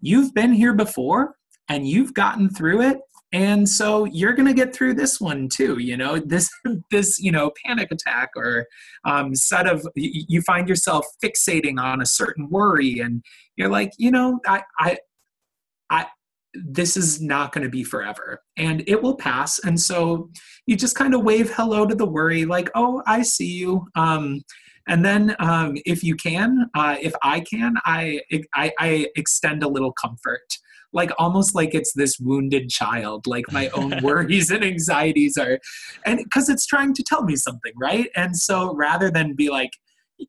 [0.00, 1.34] you've been here before
[1.68, 2.98] and you've gotten through it
[3.32, 6.50] and so you're going to get through this one too you know this
[6.90, 8.66] this you know panic attack or
[9.04, 13.22] um, set of you find yourself fixating on a certain worry and
[13.56, 14.96] you're like you know i i
[15.90, 16.06] i
[16.64, 18.42] this is not going to be forever.
[18.56, 19.58] And it will pass.
[19.60, 20.30] And so
[20.66, 23.86] you just kind of wave hello to the worry like oh i see you.
[23.94, 24.42] Um,
[24.88, 28.20] and then um, if you can uh, if i can I,
[28.54, 30.58] I i extend a little comfort
[30.96, 35.60] like almost like it's this wounded child like my own worries and anxieties are
[36.04, 38.08] and because it's trying to tell me something right?
[38.16, 39.70] And so rather than be like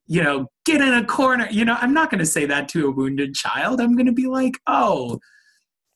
[0.06, 2.88] you know get in a corner you know i'm not going to say that to
[2.88, 3.80] a wounded child.
[3.80, 5.20] I'm going to be like oh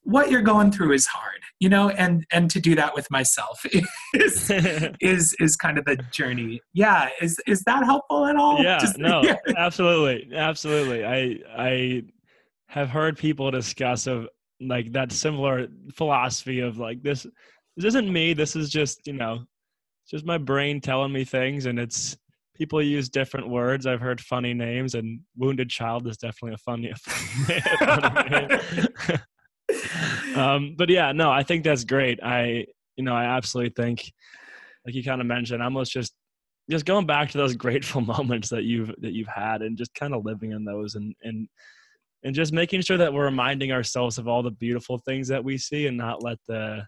[0.03, 1.89] what you're going through is hard you know?
[1.89, 3.63] And and to do that with myself
[4.13, 4.51] is
[4.99, 6.59] is is kind of the journey.
[6.73, 8.61] Yeah is is that helpful at all?
[8.61, 9.37] Yeah Just, no yeah.
[9.55, 11.05] absolutely absolutely.
[11.05, 12.03] I i
[12.67, 14.27] have heard people discuss of
[14.61, 17.25] like that similar philosophy of like this
[17.75, 19.39] this isn't me this is just you know
[20.09, 22.17] just my brain telling me things and it's
[22.61, 23.87] people use different words.
[23.87, 26.93] I've heard funny names and wounded child is definitely a funny,
[27.79, 28.59] funny
[30.35, 32.19] um, but yeah no i think that's great.
[32.21, 34.11] I you know i absolutely think
[34.85, 36.13] like you kind of mentioned almost just
[36.69, 40.13] just going back to those grateful moments that you've that you've had and just kind
[40.13, 41.47] of living in those and and
[42.23, 45.57] and just making sure that we're reminding ourselves of all the beautiful things that we
[45.57, 46.83] see and not let the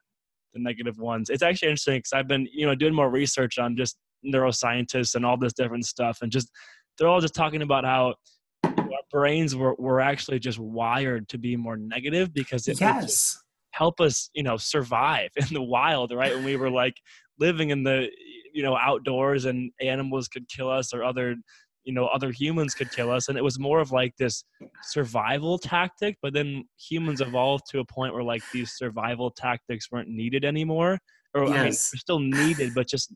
[0.53, 1.29] the negative ones.
[1.29, 5.25] It's actually interesting because I've been you know doing more research on just neuroscientists and
[5.25, 6.49] all this different stuff, and just
[6.97, 8.15] they're all just talking about how
[8.63, 8.73] our
[9.11, 13.37] brains were, were actually just wired to be more negative because it yes
[13.71, 16.95] help us you know survive in the wild right when we were like
[17.39, 18.07] living in the
[18.53, 21.35] you know outdoors and animals could kill us or other
[21.83, 23.29] you know other humans could kill us.
[23.29, 24.43] And it was more of like this
[24.83, 30.09] survival tactic but then humans evolved to a point where like these survival tactics weren't
[30.09, 30.99] needed anymore.
[31.33, 31.51] Or yes.
[31.51, 33.13] I mean, they're still needed but just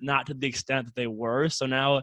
[0.00, 1.48] not to the extent that they were.
[1.48, 2.02] So now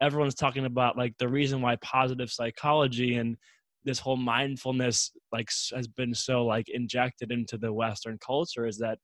[0.00, 3.36] everyone's talking about like the reason why positive psychology and
[3.84, 8.98] this whole mindfulness like has been so like injected into the western culture is that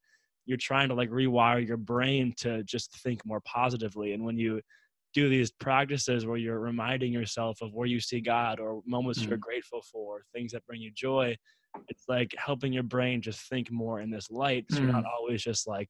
[0.44, 4.12] you're trying to like rewire your brain to just think more positively.
[4.12, 4.60] And when you
[5.16, 9.30] do these practices where you're reminding yourself of where you see God or moments mm-hmm.
[9.30, 11.34] you're grateful for, things that bring you joy.
[11.88, 14.66] It's like helping your brain just think more in this light.
[14.68, 14.84] So mm-hmm.
[14.84, 15.18] you're not mm.
[15.18, 15.88] always just like,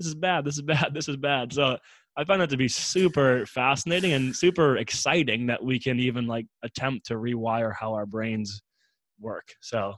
[0.00, 1.52] this is bad, this is bad, this is bad.
[1.52, 1.78] So
[2.16, 6.46] I find that to be super fascinating and super exciting that we can even like
[6.64, 8.60] attempt to rewire how our brains
[9.20, 9.54] work.
[9.60, 9.94] So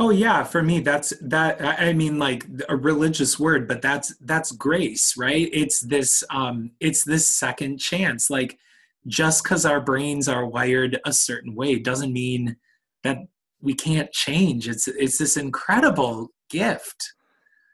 [0.00, 4.50] Oh yeah, for me that's that I mean like a religious word, but that's that's
[4.50, 5.50] grace, right?
[5.52, 8.30] It's this um it's this second chance.
[8.30, 8.58] Like
[9.06, 12.56] just cuz our brains are wired a certain way doesn't mean
[13.02, 13.18] that
[13.60, 14.68] we can't change.
[14.68, 17.12] It's it's this incredible gift.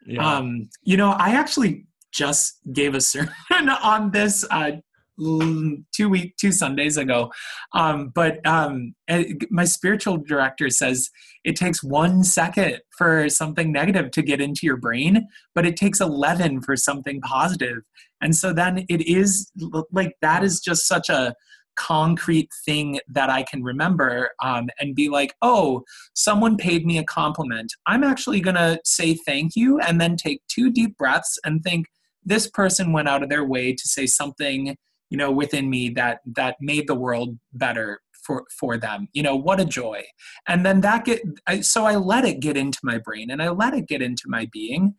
[0.04, 0.28] Yeah.
[0.28, 4.72] Um you know, I actually just gave a sermon on this uh
[5.18, 7.30] two week two sundays ago
[7.72, 11.10] um, but um, eh, my spiritual director says
[11.44, 16.00] it takes one second for something negative to get into your brain but it takes
[16.00, 17.78] 11 for something positive
[18.20, 19.50] and so then it is
[19.92, 21.34] like that is just such a
[21.76, 25.82] concrete thing that I can remember um, and be like, oh,
[26.14, 27.70] someone paid me a compliment.
[27.86, 31.86] I'm actually going to say thank you and then take two deep breaths and think,
[32.26, 34.76] this person went out of their way to say something
[35.11, 39.09] you know within me that that made the world better for for them.
[39.12, 40.02] You know what a joy.
[40.48, 43.48] And then that get I, so i let it get into my brain and i
[43.48, 44.94] let it get into my being.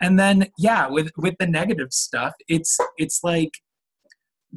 [0.00, 3.52] And then yeah with with the negative stuff it's it's like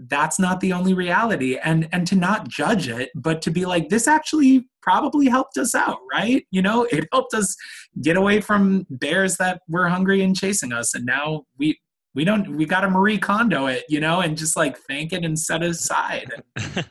[0.09, 1.57] that's not the only reality.
[1.63, 5.75] And and to not judge it but to be like this actually probably helped us
[5.75, 6.45] out right?
[6.51, 7.55] You know it helped us
[8.01, 10.95] get away from bears that were hungry and chasing us.
[10.95, 11.79] And now we
[12.15, 15.23] we don't we got to marie kondo it you know and just like thank it
[15.23, 16.31] and set it aside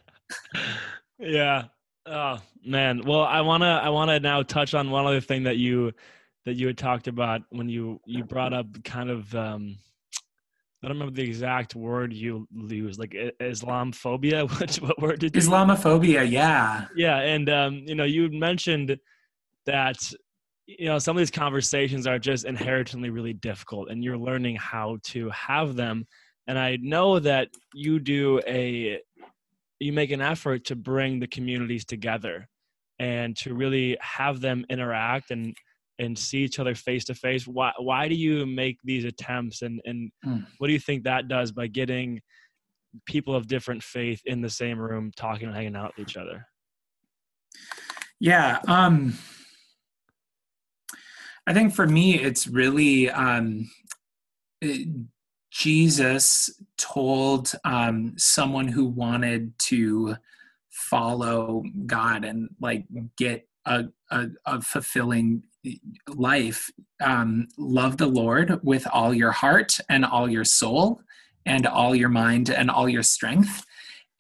[1.18, 1.64] yeah
[2.07, 5.43] oh man well i want to i want to now touch on one other thing
[5.43, 5.91] that you
[6.45, 9.77] that you had talked about when you you brought up kind of um
[10.83, 14.47] I don't remember the exact word you used, like Islamophobia.
[14.61, 15.41] Which what word did you?
[15.41, 16.89] Islamophobia, yeah.
[16.95, 18.99] Yeah, and um, you know, you mentioned
[19.64, 19.97] that
[20.67, 24.97] you know some of these conversations are just inherently really difficult and you're learning how
[25.03, 26.07] to have them
[26.47, 29.01] and i know that you do a
[29.81, 32.49] you make an effort to bring the communities together
[32.99, 35.55] and to really have them interact and
[35.99, 39.81] and see each other face to face why why do you make these attempts and
[39.85, 40.45] and mm.
[40.59, 42.21] what do you think that does by getting
[43.07, 46.47] people of different faith in the same room talking and hanging out with each other
[48.21, 49.17] yeah um
[51.47, 53.71] I think for me, it's really um,
[54.61, 54.89] it,
[55.51, 60.17] Jesus told um, someone who wanted to
[60.71, 62.87] follow God and like
[63.17, 65.43] get a, a, a fulfilling
[66.09, 66.71] life,
[67.03, 71.01] um, love the Lord with all your heart and all your soul
[71.47, 73.65] and all your mind and all your strength.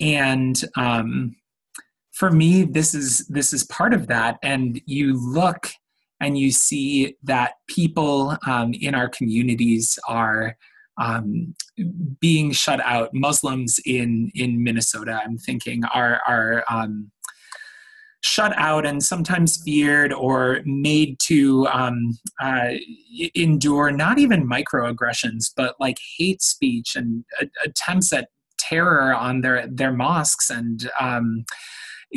[0.00, 1.36] And um,
[2.12, 4.38] for me, this is this is part of that.
[4.42, 5.70] And you look
[6.20, 10.56] and you see that people um, in our communities are
[11.00, 11.54] um,
[12.20, 13.10] being shut out.
[13.12, 17.10] Muslims in in Minnesota, I'm thinking, are are um,
[18.24, 22.70] shut out and sometimes feared or made to um, uh,
[23.34, 29.66] endure not even microaggressions, but like hate speech and uh, attempts at terror on their
[29.66, 31.44] their mosques and um,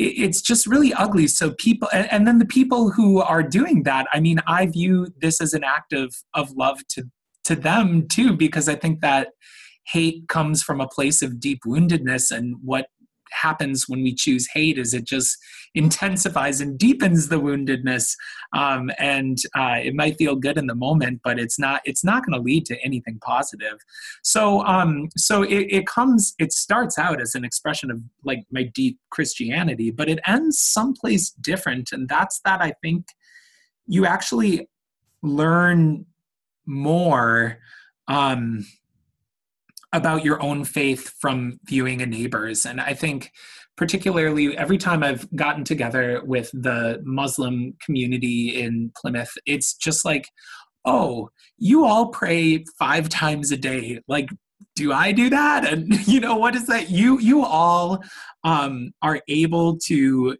[0.00, 1.26] it's just really ugly.
[1.26, 5.40] So people and, then the people who are doing that i mean i view this
[5.40, 7.04] as an act of of love to
[7.44, 9.28] to them too because i think that
[9.86, 12.86] hate comes from a place of deep woundedness and what
[13.32, 15.36] happens when we choose hate is it just
[15.74, 18.14] intensifies and deepens the woundedness.
[18.56, 22.24] Um, and uh, it might feel good in the moment but it's not it's not
[22.24, 23.78] going to lead to anything positive.
[24.22, 28.62] So um so it, it comes it starts out as an expression of like my
[28.74, 33.06] deep christianity but it ends someplace different and that's that i think
[33.86, 34.68] you actually
[35.22, 36.04] learn
[36.66, 37.58] more
[38.06, 38.64] um,
[39.92, 42.66] about your own faith from viewing a neighbor's.
[42.66, 43.32] And I think,
[43.76, 50.28] particularly, every time I've gotten together with the Muslim community in Plymouth, it's just like,
[50.84, 54.00] oh, you all pray five times a day.
[54.08, 54.28] Like,
[54.76, 55.70] do I do that?
[55.70, 56.90] And you know, what is that?
[56.90, 58.02] You you all
[58.44, 60.36] um, are able to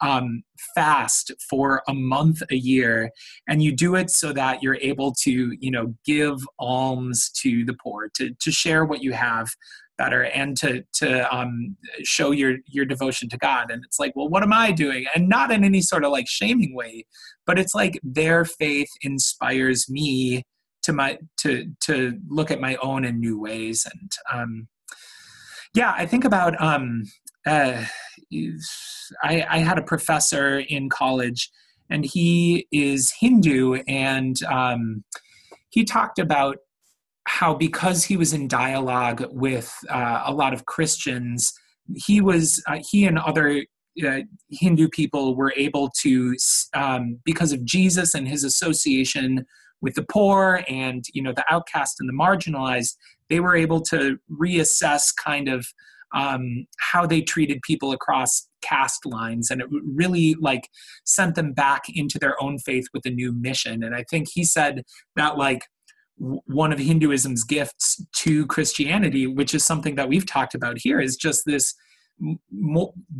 [0.00, 0.42] um,
[0.74, 3.10] fast for a month a year,
[3.48, 7.74] and you do it so that you're able to you know give alms to the
[7.82, 9.48] poor, to to share what you have
[9.98, 13.70] better and to to um, show your your devotion to God.
[13.70, 15.06] And it's like, well, what am I doing?
[15.14, 17.06] And not in any sort of like shaming way,
[17.46, 20.44] but it's like their faith inspires me
[20.86, 23.86] to my to to look at my own in new ways.
[23.92, 24.68] And um,
[25.76, 27.04] yeah i think about um,
[27.46, 27.84] uh,
[29.22, 31.48] I, I had a professor in college
[31.88, 35.04] and he is hindu and um,
[35.68, 36.56] he talked about
[37.28, 41.52] how because he was in dialogue with uh, a lot of christians
[41.94, 43.62] he was uh, he and other
[44.06, 44.20] uh,
[44.50, 46.36] Hindu people were able to,
[46.74, 49.46] um, because of Jesus and his association
[49.80, 52.96] with the poor and you know the outcast and the marginalized
[53.28, 55.66] they were able to reassess kind of
[56.14, 60.68] um, how they treated people across caste lines and it really like
[61.04, 63.82] sent them back into their own faith with a new mission.
[63.82, 64.82] And i think he said
[65.16, 65.62] that like
[66.18, 71.14] one of hinduism's gifts to christianity which is something that we've talked about here is
[71.14, 71.74] just this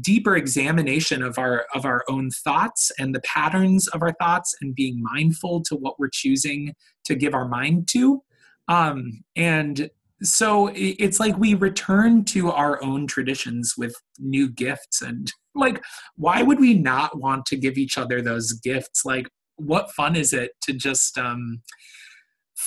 [0.00, 4.74] deeper examination of our of our own thoughts and the patterns of our thoughts and
[4.74, 6.74] being mindful to what we're choosing
[7.04, 8.22] to give our mind to.
[8.68, 9.90] Um, and
[10.22, 15.82] so it's like we return to our own traditions with new gifts and like
[16.16, 19.04] why would we not want to give each other those gifts?
[19.04, 21.62] Like what fun is it to just um,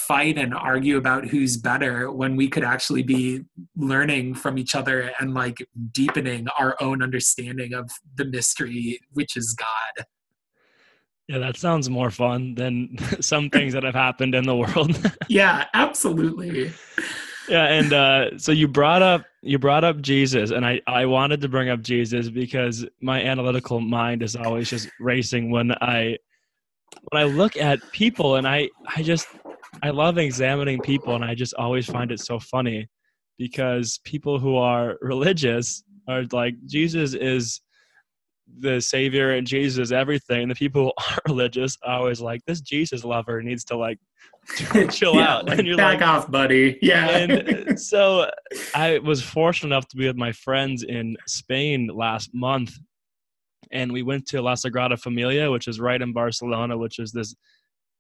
[0.09, 3.41] fight and argue about who's better when we could actually be
[3.77, 5.57] learning from each other and like
[5.91, 10.05] deepening our own understanding of the mystery which is god.
[11.27, 14.99] Yeah that sounds more fun than some things that have happened in the world.
[15.29, 16.73] Yeah absolutely.
[17.47, 21.39] Yeah and uh, so you brought up you brought up jesus and i i wanted
[21.39, 26.17] to bring up jesus because my analytical mind is always just racing when i
[27.09, 29.27] when i look at people and i i just
[29.83, 32.87] I love examining people, and I just always find it so funny
[33.37, 37.61] because people who are religious are like Jesus is
[38.57, 40.43] the savior and Jesus is everything.
[40.43, 43.99] And the people who aren't religious are always like this Jesus lover needs to like
[44.91, 45.47] chill yeah, out.
[45.47, 46.77] Like, and you're back like, off, buddy.
[46.81, 47.09] Yeah.
[47.09, 48.29] and so
[48.75, 52.73] I was fortunate enough to be with my friends in Spain last month.
[53.71, 57.35] And we went to La Sagrada Familia, which is right in Barcelona, which is this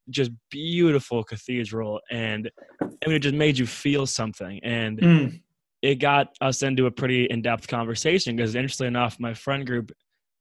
[0.09, 2.49] just beautiful cathedral and
[2.81, 5.41] I mean, it just made you feel something and mm.
[5.81, 9.91] it got us into a pretty in-depth conversation because interestingly enough my friend group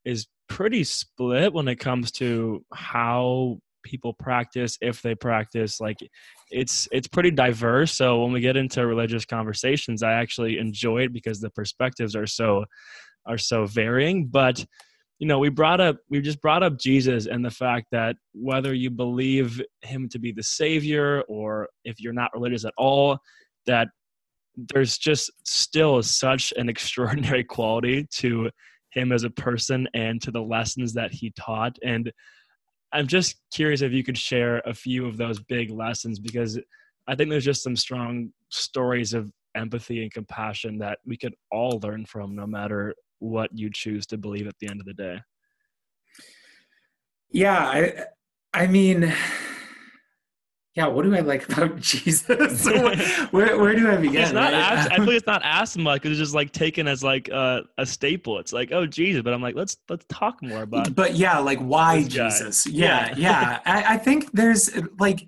[0.04, 5.96] is pretty split when it comes to how people practice if they practice like
[6.50, 11.12] it's it's pretty diverse so when we get into religious conversations i actually enjoy it
[11.12, 12.64] because the perspectives are so
[13.26, 14.64] are so varying but
[15.18, 18.72] you know we brought up we just brought up jesus and the fact that whether
[18.72, 23.18] you believe him to be the savior or if you're not religious at all
[23.66, 23.88] that
[24.74, 28.50] there's just still such an extraordinary quality to
[28.92, 31.78] him as a person and to the lessons that he taught.
[31.82, 32.10] And
[32.92, 36.58] i'm just curious if you could share a few of those big lessons because
[37.06, 41.78] i think there's just some strong stories of empathy and compassion that we could all
[41.82, 45.20] learn from no matter what you choose to believe at the end of the day.
[47.30, 48.04] Yeah i
[48.54, 49.12] i mean
[50.74, 52.26] yeah what do i like about jesus?
[53.30, 54.92] Where, where do i begin it's not right?
[54.92, 58.38] i feel it's not asthma because it's just like taken as like a, a, staple.
[58.38, 61.58] It's like oh jesus but i'm like let's let's talk more about but yeah like
[61.58, 62.66] why jesus?
[62.66, 63.08] Yeah.
[63.08, 63.60] Yeah, yeah.
[63.66, 65.26] I, I think there's like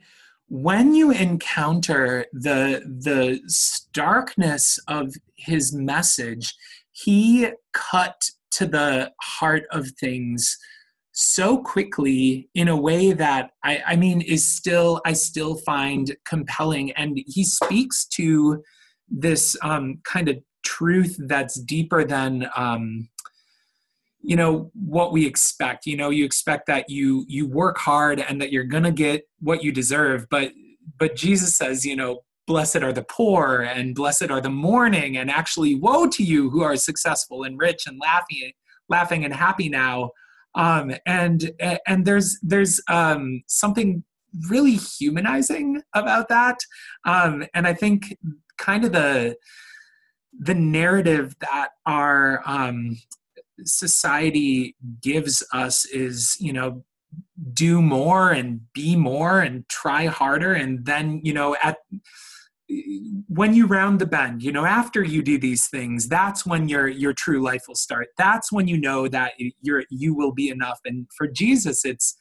[0.49, 6.55] when you encounter the the starkness of his message
[7.05, 8.23] he cut
[8.53, 10.57] to the heart of things
[11.13, 16.93] so quickly in a way that I, I mean is still I still find compelling.
[16.93, 18.63] And he speaks to
[19.09, 23.09] this um, kind of truth that's deeper than um,
[24.23, 25.87] you know what we expect.
[25.87, 29.63] You know you expect that you you work hard and that you're gonna get what
[29.65, 30.53] you deserve but
[30.99, 32.21] but jesus says you know
[32.51, 36.63] blessed are the poor and blessed are the mourning and actually woe to you who
[36.63, 38.51] are successful and rich and laughing
[38.89, 40.11] laughing and happy now.
[40.57, 41.53] Um and
[41.87, 44.03] and there's there's um something
[44.49, 46.59] really humanizing about that.
[47.07, 48.17] Um and i think
[48.59, 49.37] kind of the
[50.37, 52.97] the narrative that our um
[53.65, 56.83] society gives us is you know
[57.53, 61.77] do more and be more and try harder and then you know at
[63.29, 66.87] when you round the bend you know after you do these things that's when your
[66.87, 68.09] your true life will start.
[68.17, 70.81] That's when you know that you're you will be enough.
[70.85, 72.17] And for jesus it's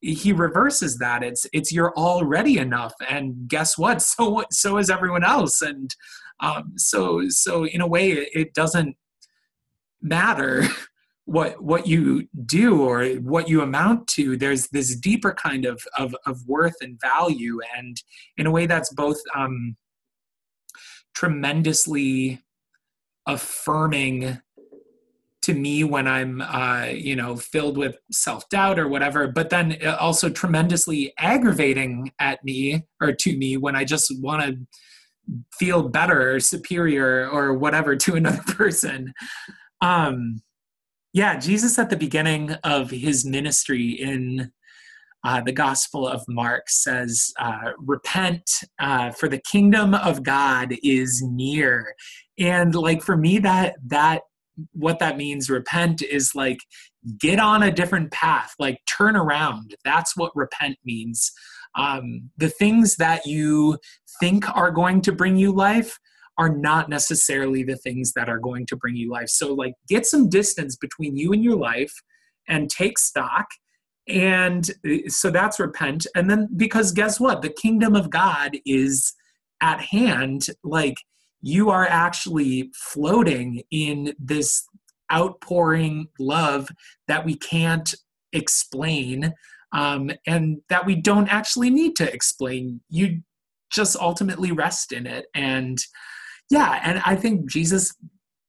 [0.00, 1.22] he reverses that.
[1.22, 2.94] It's it's you're already enough.
[3.08, 4.02] And guess what?
[4.16, 5.62] So so is everyone else.
[5.62, 5.94] And
[6.40, 8.96] um so so in a way it doesn't
[10.02, 10.64] matter
[11.24, 14.36] what what you do or what you amount to.
[14.36, 17.60] There's this deeper kind of of, of worth and value.
[17.76, 18.00] And
[18.36, 19.76] in a way that's both um,
[21.16, 22.40] tremendously
[23.26, 24.38] affirming
[25.42, 30.28] to me when i'm uh, you know filled with self-doubt or whatever but then also
[30.30, 34.56] tremendously aggravating at me or to me when i just want to
[35.58, 39.12] feel better or superior or whatever to another person.
[39.80, 40.42] Um
[41.12, 44.52] yeah, Jesus at the beginning of his ministry in
[45.26, 48.48] uh, the Gospel of Mark says, uh, Repent,
[48.78, 51.96] uh, for the kingdom of God is near.
[52.38, 54.22] And like for me, that, that,
[54.72, 56.58] what that means, repent, is like
[57.18, 59.74] get on a different path, like turn around.
[59.84, 61.32] That's what repent means.
[61.74, 63.78] Um, the things that you
[64.20, 65.98] think are going to bring you life,
[66.38, 69.28] are not necessarily the things that are going to bring you life.
[69.28, 71.94] So, like, get some distance between you and your life
[72.46, 73.46] and take stock.
[74.08, 76.06] And uh, so that's repent.
[76.14, 77.42] And then, because guess what?
[77.42, 79.14] The kingdom of God is
[79.60, 80.46] at hand.
[80.62, 80.96] Like,
[81.42, 84.66] you are actually floating in this
[85.12, 86.68] outpouring love
[87.08, 87.94] that we can't
[88.32, 89.32] explain
[89.72, 92.80] um, and that we don't actually need to explain.
[92.88, 93.22] You
[93.70, 95.26] just ultimately rest in it.
[95.34, 95.78] And
[96.50, 97.94] yeah and i think jesus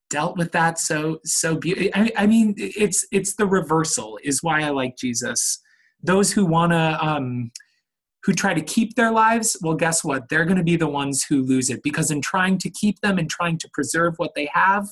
[0.09, 4.61] dealt with that so so beautifully I, I, mean it's it's the reversal is why
[4.61, 5.59] i like jesus.
[6.01, 7.51] Those who want to um
[8.23, 10.29] who try to keep their lives well guess what?
[10.29, 13.17] They're going to be the ones who lose it because in trying to keep them
[13.17, 14.87] and trying to preserve what they have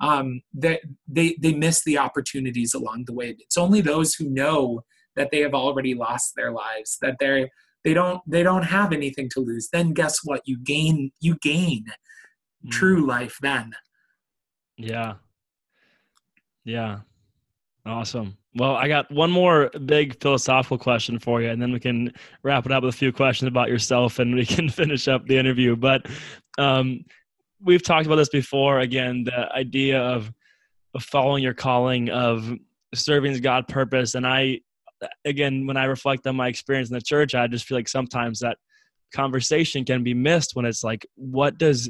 [0.00, 3.36] um, they, they they miss the opportunities along the way.
[3.38, 4.82] It's only those who know
[5.16, 7.48] that they have already lost their lives that they're
[7.84, 9.68] they don't they don't have anything to lose.
[9.72, 10.42] Then guess what?
[10.46, 11.84] You gain you gain
[12.66, 12.70] mm.
[12.70, 13.72] true life then.
[14.80, 15.14] Yeah.
[16.64, 17.00] Yeah.
[17.86, 18.36] Awesome.
[18.56, 22.12] Well, I got one more big philosophical question for you, and then we can
[22.42, 25.38] wrap it up with a few questions about yourself and we can finish up the
[25.38, 25.76] interview.
[25.76, 26.06] But
[26.58, 27.04] um,
[27.62, 28.80] we've talked about this before.
[28.80, 30.32] Again, the idea of,
[30.94, 32.52] of following your calling, of
[32.94, 34.14] serving God purpose.
[34.14, 34.60] And I,
[35.24, 38.40] again, when I reflect on my experience in the church, I just feel like sometimes
[38.40, 38.58] that
[39.14, 41.88] conversation can be missed when it's like, what does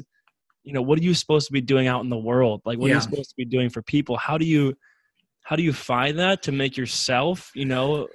[0.63, 2.87] you know what are you supposed to be doing out in the world like what
[2.87, 2.93] yeah.
[2.93, 4.75] are you supposed to be doing for people how do you
[5.43, 8.07] how do you find that to make yourself you know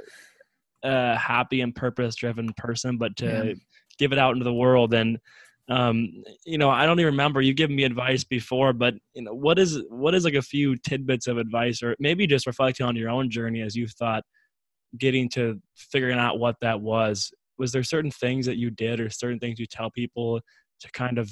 [0.85, 3.55] a happy and purpose driven person but to yeah.
[3.99, 5.19] give it out into the world and
[5.69, 6.09] um
[6.45, 9.59] you know i don't even remember you given me advice before but you know what
[9.59, 13.11] is what is like a few tidbits of advice or maybe just reflecting on your
[13.11, 14.23] own journey as you thought
[14.97, 19.11] getting to figuring out what that was was there certain things that you did or
[19.11, 20.41] certain things you tell people
[20.79, 21.29] to kind of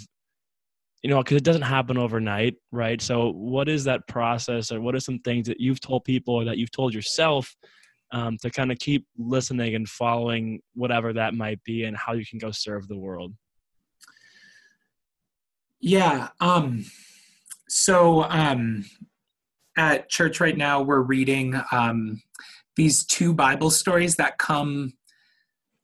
[1.05, 3.01] you know because it doesn't happen overnight right?
[3.01, 6.45] So what is that process or what are some things that you've told people or
[6.47, 7.55] that you've told yourself
[8.11, 12.25] um, to kind of keep listening and following whatever that might be and how you
[12.25, 13.35] can go serve the world?
[15.79, 16.87] Yeah um
[17.69, 18.87] so um
[19.77, 22.23] at church right now we're reading um
[22.77, 24.95] these two bible stories that come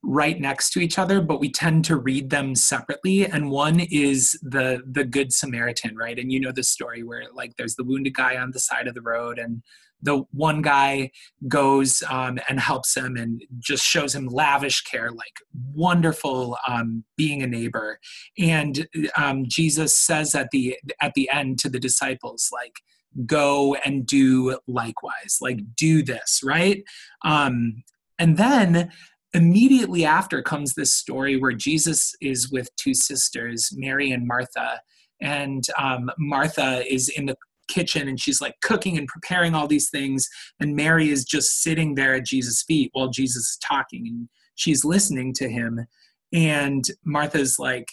[0.02, 3.26] right next to each other but we tend to read them separately.
[3.26, 6.18] And one is the the good samaritan right?
[6.18, 8.94] And you know the story where like there's the wounded guy on the side of
[8.94, 9.62] the road and
[10.02, 11.10] the one guy
[11.46, 15.36] goes um, and helps him and just shows him lavish care like
[15.74, 17.98] wonderful um, being a neighbor.
[18.38, 22.80] And um, jesus says at the at the end to the disciples like
[23.26, 26.82] go and do likewise like do this right?
[27.22, 27.82] Um,
[28.18, 28.90] and then
[29.34, 34.80] immediately after comes this story where Jesus is with two sisters, Mary and Martha,
[35.20, 37.36] and um, Martha is in the
[37.68, 40.28] kitchen and she's like cooking and preparing all these things
[40.58, 44.84] and Mary is just sitting there at Jesus' feet while Jesus is talking and she's
[44.84, 45.86] listening to him.
[46.32, 47.88] And Martha's like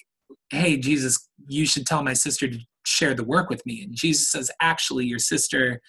[0.50, 3.84] hey Jesus you should tell my sister to share the work with me.
[3.84, 5.80] And Jesus says actually your sister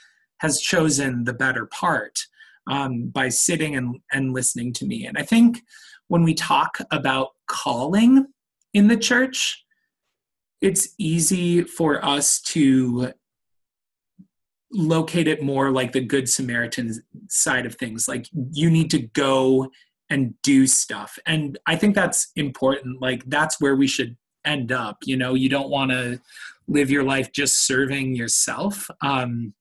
[0.41, 2.19] has chosen the better part
[2.69, 5.07] um, by sitting and, and listening to me.
[5.07, 5.62] And I think
[6.09, 8.27] when we talk about calling
[8.75, 9.64] in the church
[10.61, 13.12] it's easy for us to
[14.73, 16.93] locate it more like the good samaritan
[17.29, 18.09] side of things.
[18.09, 19.71] Like you need to go
[20.11, 21.19] and do stuff.
[21.27, 23.01] And i think that's important.
[23.01, 24.99] Like that's where we should end up.
[25.05, 26.21] You know you don't want to
[26.66, 28.91] live your life just serving yourself.
[29.01, 29.55] Um,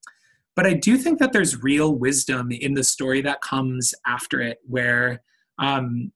[0.57, 4.57] but i do think that there's real wisdom in the story that comes after it
[4.65, 5.21] where
[5.59, 6.11] um,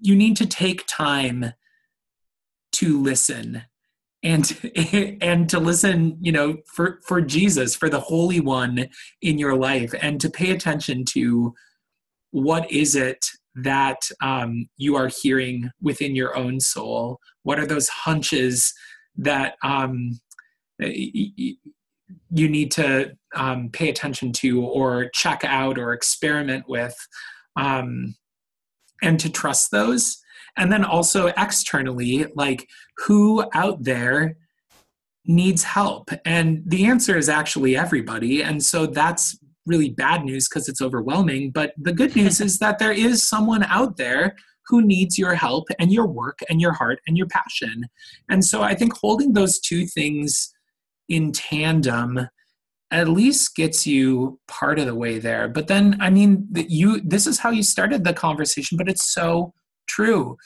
[0.00, 1.52] you need to take time
[2.72, 3.62] to listen
[4.22, 4.58] and
[5.22, 8.88] and to listen you know for for jesus for the holy one
[9.22, 11.54] in your life and to pay attention to
[12.34, 17.20] what is it that um, you are hearing within your own soul?
[17.44, 18.74] What are those hunches
[19.16, 20.18] that um,
[22.30, 26.96] you need to um, pay attention to or check out or experiment with
[27.56, 28.14] um,
[29.02, 30.18] and to trust those.
[30.56, 34.36] And then also externally like who out there
[35.26, 36.10] needs help?
[36.24, 38.42] And the answer is actually everybody.
[38.42, 41.50] And so that's really bad news because it's overwhelming.
[41.50, 44.36] But the good news is that there is someone out there
[44.66, 47.84] who needs your help and your work and your heart and your passion.
[48.28, 50.53] And so i think holding those two things
[51.08, 52.28] in tandem
[52.90, 57.26] at least gets you part of the way there but then i mean you this
[57.26, 59.52] is how you started the conversation but it's so
[59.86, 60.36] true.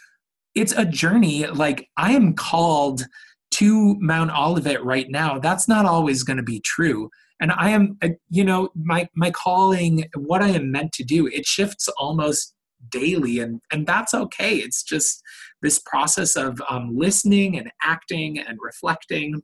[0.55, 1.47] It's a journey.
[1.47, 3.05] Like I am called
[3.53, 5.39] to Mount Olivet right now.
[5.39, 7.11] That's not always going to be true.
[7.41, 7.99] And I am,
[8.31, 12.55] you know, my my calling, what I am meant to do, it shifts almost
[12.91, 14.57] daily, and and that's okay.
[14.57, 15.23] It's just
[15.63, 19.43] this process of um, listening and acting and reflecting.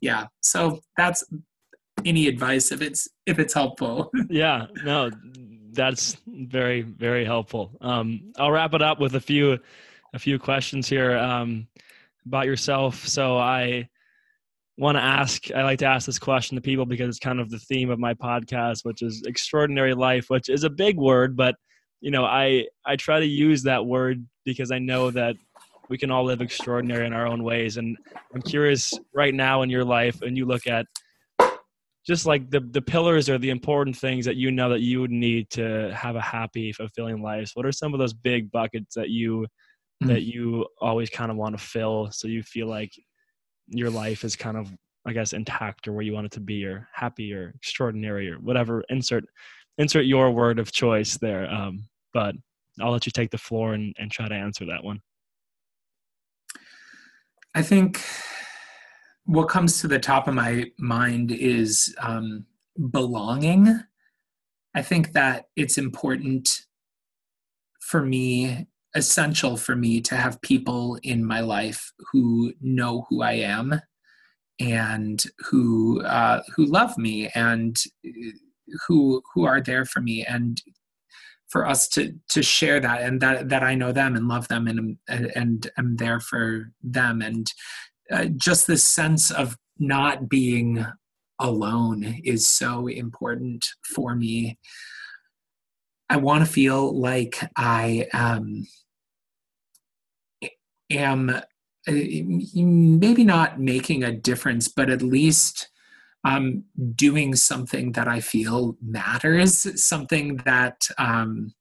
[0.00, 0.26] Yeah.
[0.40, 1.24] So that's
[2.04, 4.10] any advice if it's if it's helpful.
[4.30, 4.66] yeah.
[4.84, 5.10] No,
[5.72, 7.72] that's very very helpful.
[7.80, 9.58] Um, I'll wrap it up with a few
[10.14, 11.66] a few questions here um,
[12.26, 13.06] about yourself.
[13.06, 13.88] So I
[14.78, 15.50] want to ask.
[15.52, 17.98] I like to ask this question to people because it's kind of the theme of
[17.98, 21.54] my podcast, which is extraordinary life, which is a big word, but
[22.00, 25.36] you know I I try to use that word because I know that
[25.90, 27.76] we can all live extraordinary in our own ways.
[27.76, 27.98] And
[28.34, 30.86] I'm curious right now in your life, and you look at
[32.06, 35.10] just like the the pillars are the important things that you know that you would
[35.10, 39.10] need to have a happy fulfilling life what are some of those big buckets that
[39.10, 39.46] you
[40.02, 40.08] mm.
[40.08, 42.90] that you always kind of want to fill so you feel like
[43.68, 44.72] your life is kind of
[45.06, 48.36] i guess intact or where you want it to be or happy or extraordinary or
[48.36, 49.24] whatever insert
[49.76, 52.34] insert your word of choice there um, but
[52.80, 55.00] i'll let you take the floor and, and try to answer that one
[57.54, 58.00] i think
[59.30, 62.44] what comes to the top of my mind is um,
[62.90, 63.80] belonging.
[64.74, 66.66] I think that it's important
[67.80, 73.34] for me, essential for me to have people in my life who know who I
[73.34, 73.80] am
[74.58, 77.76] and who uh, who love me and
[78.86, 80.60] who who are there for me and
[81.50, 84.66] for us to to share that and that that I know them and love them
[84.66, 87.52] and and, and am there for them and
[88.10, 90.84] uh, just this sense of not being
[91.38, 94.58] alone is so important for me.
[96.08, 98.66] I want to feel like I um,
[100.90, 101.40] am uh,
[101.86, 105.70] maybe not making a difference, but at least
[106.24, 106.64] um,
[106.94, 111.54] doing something that I feel matters, something that um,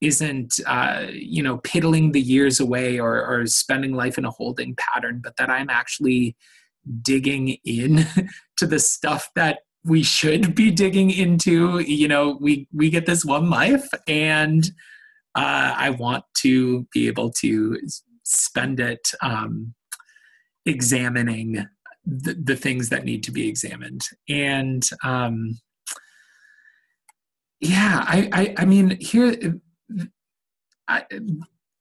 [0.00, 4.76] isn't uh, you know piddling the years away or, or spending life in a holding
[4.76, 6.36] pattern but that i'm actually
[7.02, 8.06] digging in
[8.56, 11.78] to the stuff that we should be digging into.
[11.80, 14.64] You know we we get this one life and
[15.34, 17.78] uh, i want to be able to
[18.22, 19.74] spend it um,
[20.64, 21.66] examining
[22.06, 25.58] the, the things that need to be examined and um,
[27.60, 29.60] yeah I, I i mean here
[30.88, 31.04] I,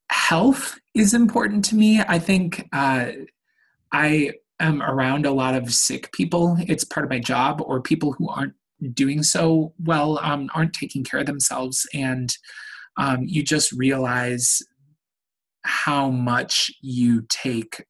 [0.10, 2.00] health is important to me.
[2.00, 3.08] I think uh,
[3.92, 6.56] I am around a lot of sick people.
[6.60, 8.54] It's part of my job, or people who aren't
[8.94, 12.36] doing so well, um, aren't taking care of themselves, and
[12.98, 14.62] um, you just realize
[15.66, 17.84] how much you take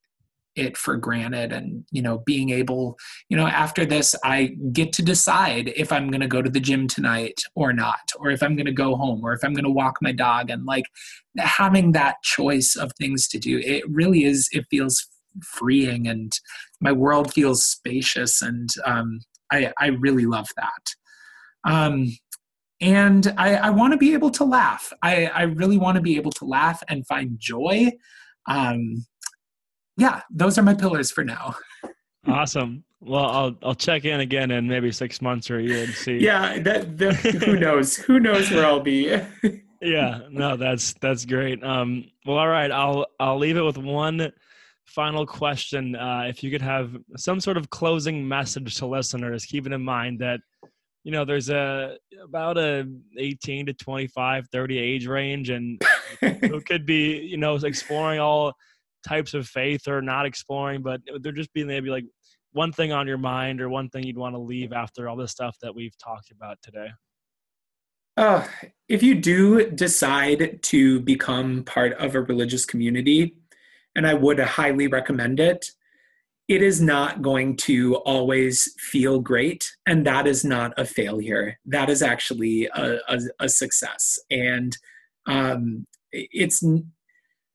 [0.56, 2.96] it for granted and you know being able
[3.28, 6.60] you know after this i get to decide if i'm going to go to the
[6.60, 9.64] gym tonight or not or if i'm going to go home or if i'm going
[9.64, 10.50] to walk my dog.
[10.50, 10.86] And like
[11.38, 15.08] having that choice of things to do it really is it feels
[15.44, 16.32] freeing and
[16.80, 19.20] my world feels spacious and um,
[19.52, 21.72] I, I really love that.
[21.72, 22.18] Um,
[22.82, 24.92] and i, I want to be able to laugh.
[25.02, 27.92] I, I really want to be able to laugh and find joy.
[28.48, 29.06] Um,
[29.98, 31.56] yeah, those are my pillars for now.
[32.28, 32.84] awesome.
[33.00, 36.18] Well, I'll I'll check in again in maybe six months or a year and see.
[36.18, 37.98] Yeah, that, that who knows?
[37.98, 39.18] who knows where I'll be?
[39.82, 41.62] yeah, no, that's that's great.
[41.64, 44.32] Um, well, all right, I'll I'll leave it with one
[44.86, 45.96] final question.
[45.96, 50.20] Uh, if you could have some sort of closing message to listeners, keeping in mind
[50.20, 50.40] that
[51.04, 52.88] you know there's a about a
[53.18, 55.82] 18 to 25 30 age range and
[56.22, 58.54] who could be you know exploring all
[59.06, 62.06] types of faith or not exploring, but they're just being maybe like
[62.52, 65.32] one thing on your mind or one thing you'd want to leave after all this
[65.32, 66.90] stuff that we've talked about today?
[68.16, 68.48] Uh,
[68.88, 73.36] if you do decide to become part of a religious community,
[73.96, 75.72] and I would highly recommend it,
[76.48, 79.72] it is not going to always feel great.
[79.88, 81.58] And that is not a failure.
[81.66, 84.20] That is actually a, a, a success.
[84.30, 84.78] And
[85.26, 86.64] um, it's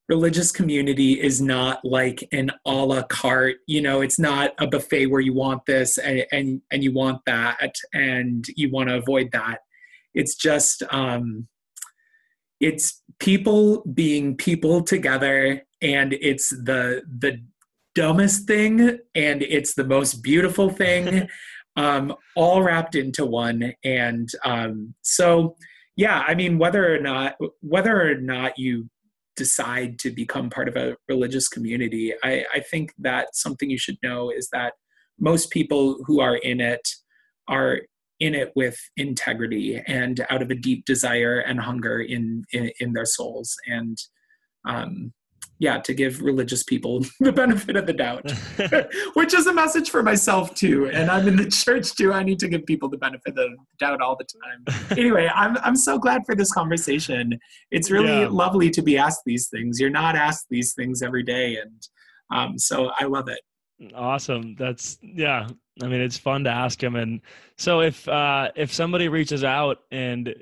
[0.09, 5.07] religious community is not like an a la carte you know it's not a buffet
[5.07, 9.31] where you want this and and, and you want that and you want to avoid
[9.33, 9.59] that.
[10.15, 11.47] It's just um
[12.61, 17.41] it's people being people together and it's the the
[17.95, 21.29] dumbest thing and it's the most beautiful thing
[21.77, 23.75] um all wrapped into one.
[23.85, 25.57] And um so
[25.97, 28.89] yeah i mean whether or not whether or not you
[29.39, 33.99] decide to become part of a religious community, I, I think that something you should
[34.03, 34.73] know is that
[35.19, 36.87] most people who are in it
[37.47, 37.81] are
[38.21, 42.93] in it with integrity and out of a deep desire and hunger in in, in
[42.93, 43.57] their souls.
[43.67, 43.97] And
[44.65, 45.13] um,
[45.59, 48.31] yeah, to give religious people the benefit of the doubt,
[49.15, 50.89] which is a message for myself too.
[50.91, 52.13] And I'm in the church too.
[52.13, 54.89] I need to give people the benefit of the doubt all the time.
[54.99, 57.39] anyway, I'm I'm so glad for this conversation.
[57.71, 58.29] It's really yeah.
[58.31, 59.81] lovely to be asked these things.
[59.81, 61.89] You're not asked these things every day, and
[62.31, 63.41] um, so I love it.
[63.95, 64.55] Awesome.
[64.57, 65.49] That's yeah.
[65.81, 66.97] I mean, it's fun to ask them.
[66.97, 67.21] And
[67.57, 70.35] so if uh, if somebody reaches out and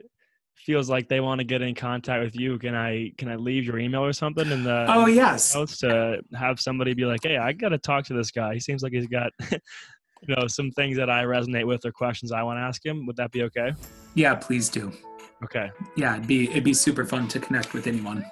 [0.66, 3.64] feels like they want to get in contact with you, can I can I leave
[3.64, 7.38] your email or something in the oh yes notes to have somebody be like, hey,
[7.38, 8.54] I got to talk to this guy.
[8.54, 12.32] He seems like he's got you know some things that I resonate with or questions
[12.32, 13.06] I want to ask him.
[13.06, 13.72] Would that be okay?
[14.14, 14.92] Yeah, please do.
[15.44, 15.70] Okay.
[15.96, 18.26] Yeah, it'd be it'd be super fun to connect with anyone.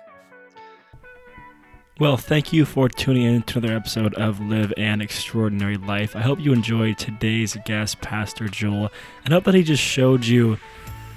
[2.01, 6.17] Well, thank you for tuning in to another episode of Live an Extraordinary Life.
[6.17, 8.91] I hope you enjoyed today's guest, Pastor Joel,
[9.25, 10.59] and hope that he just showed you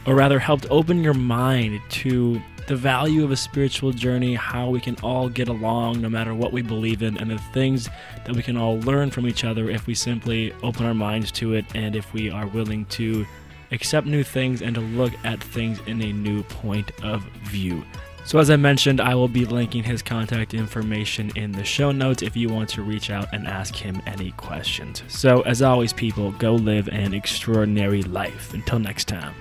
[0.07, 4.79] or rather helped open your mind to the value of a spiritual journey, how we
[4.79, 7.89] can all get along no matter what we believe in, and the things
[8.25, 11.53] that we can all learn from each other if we simply open our minds to
[11.53, 13.25] it and if we are willing to
[13.71, 17.83] accept new things and to look at things in a new point of view.
[18.25, 22.21] So, as I mentioned, I will be linking his contact information in the show notes
[22.21, 25.03] if you want to reach out and ask him any questions.
[25.07, 28.53] So, as always, people, go live an extraordinary life.
[28.53, 29.33] Until next time.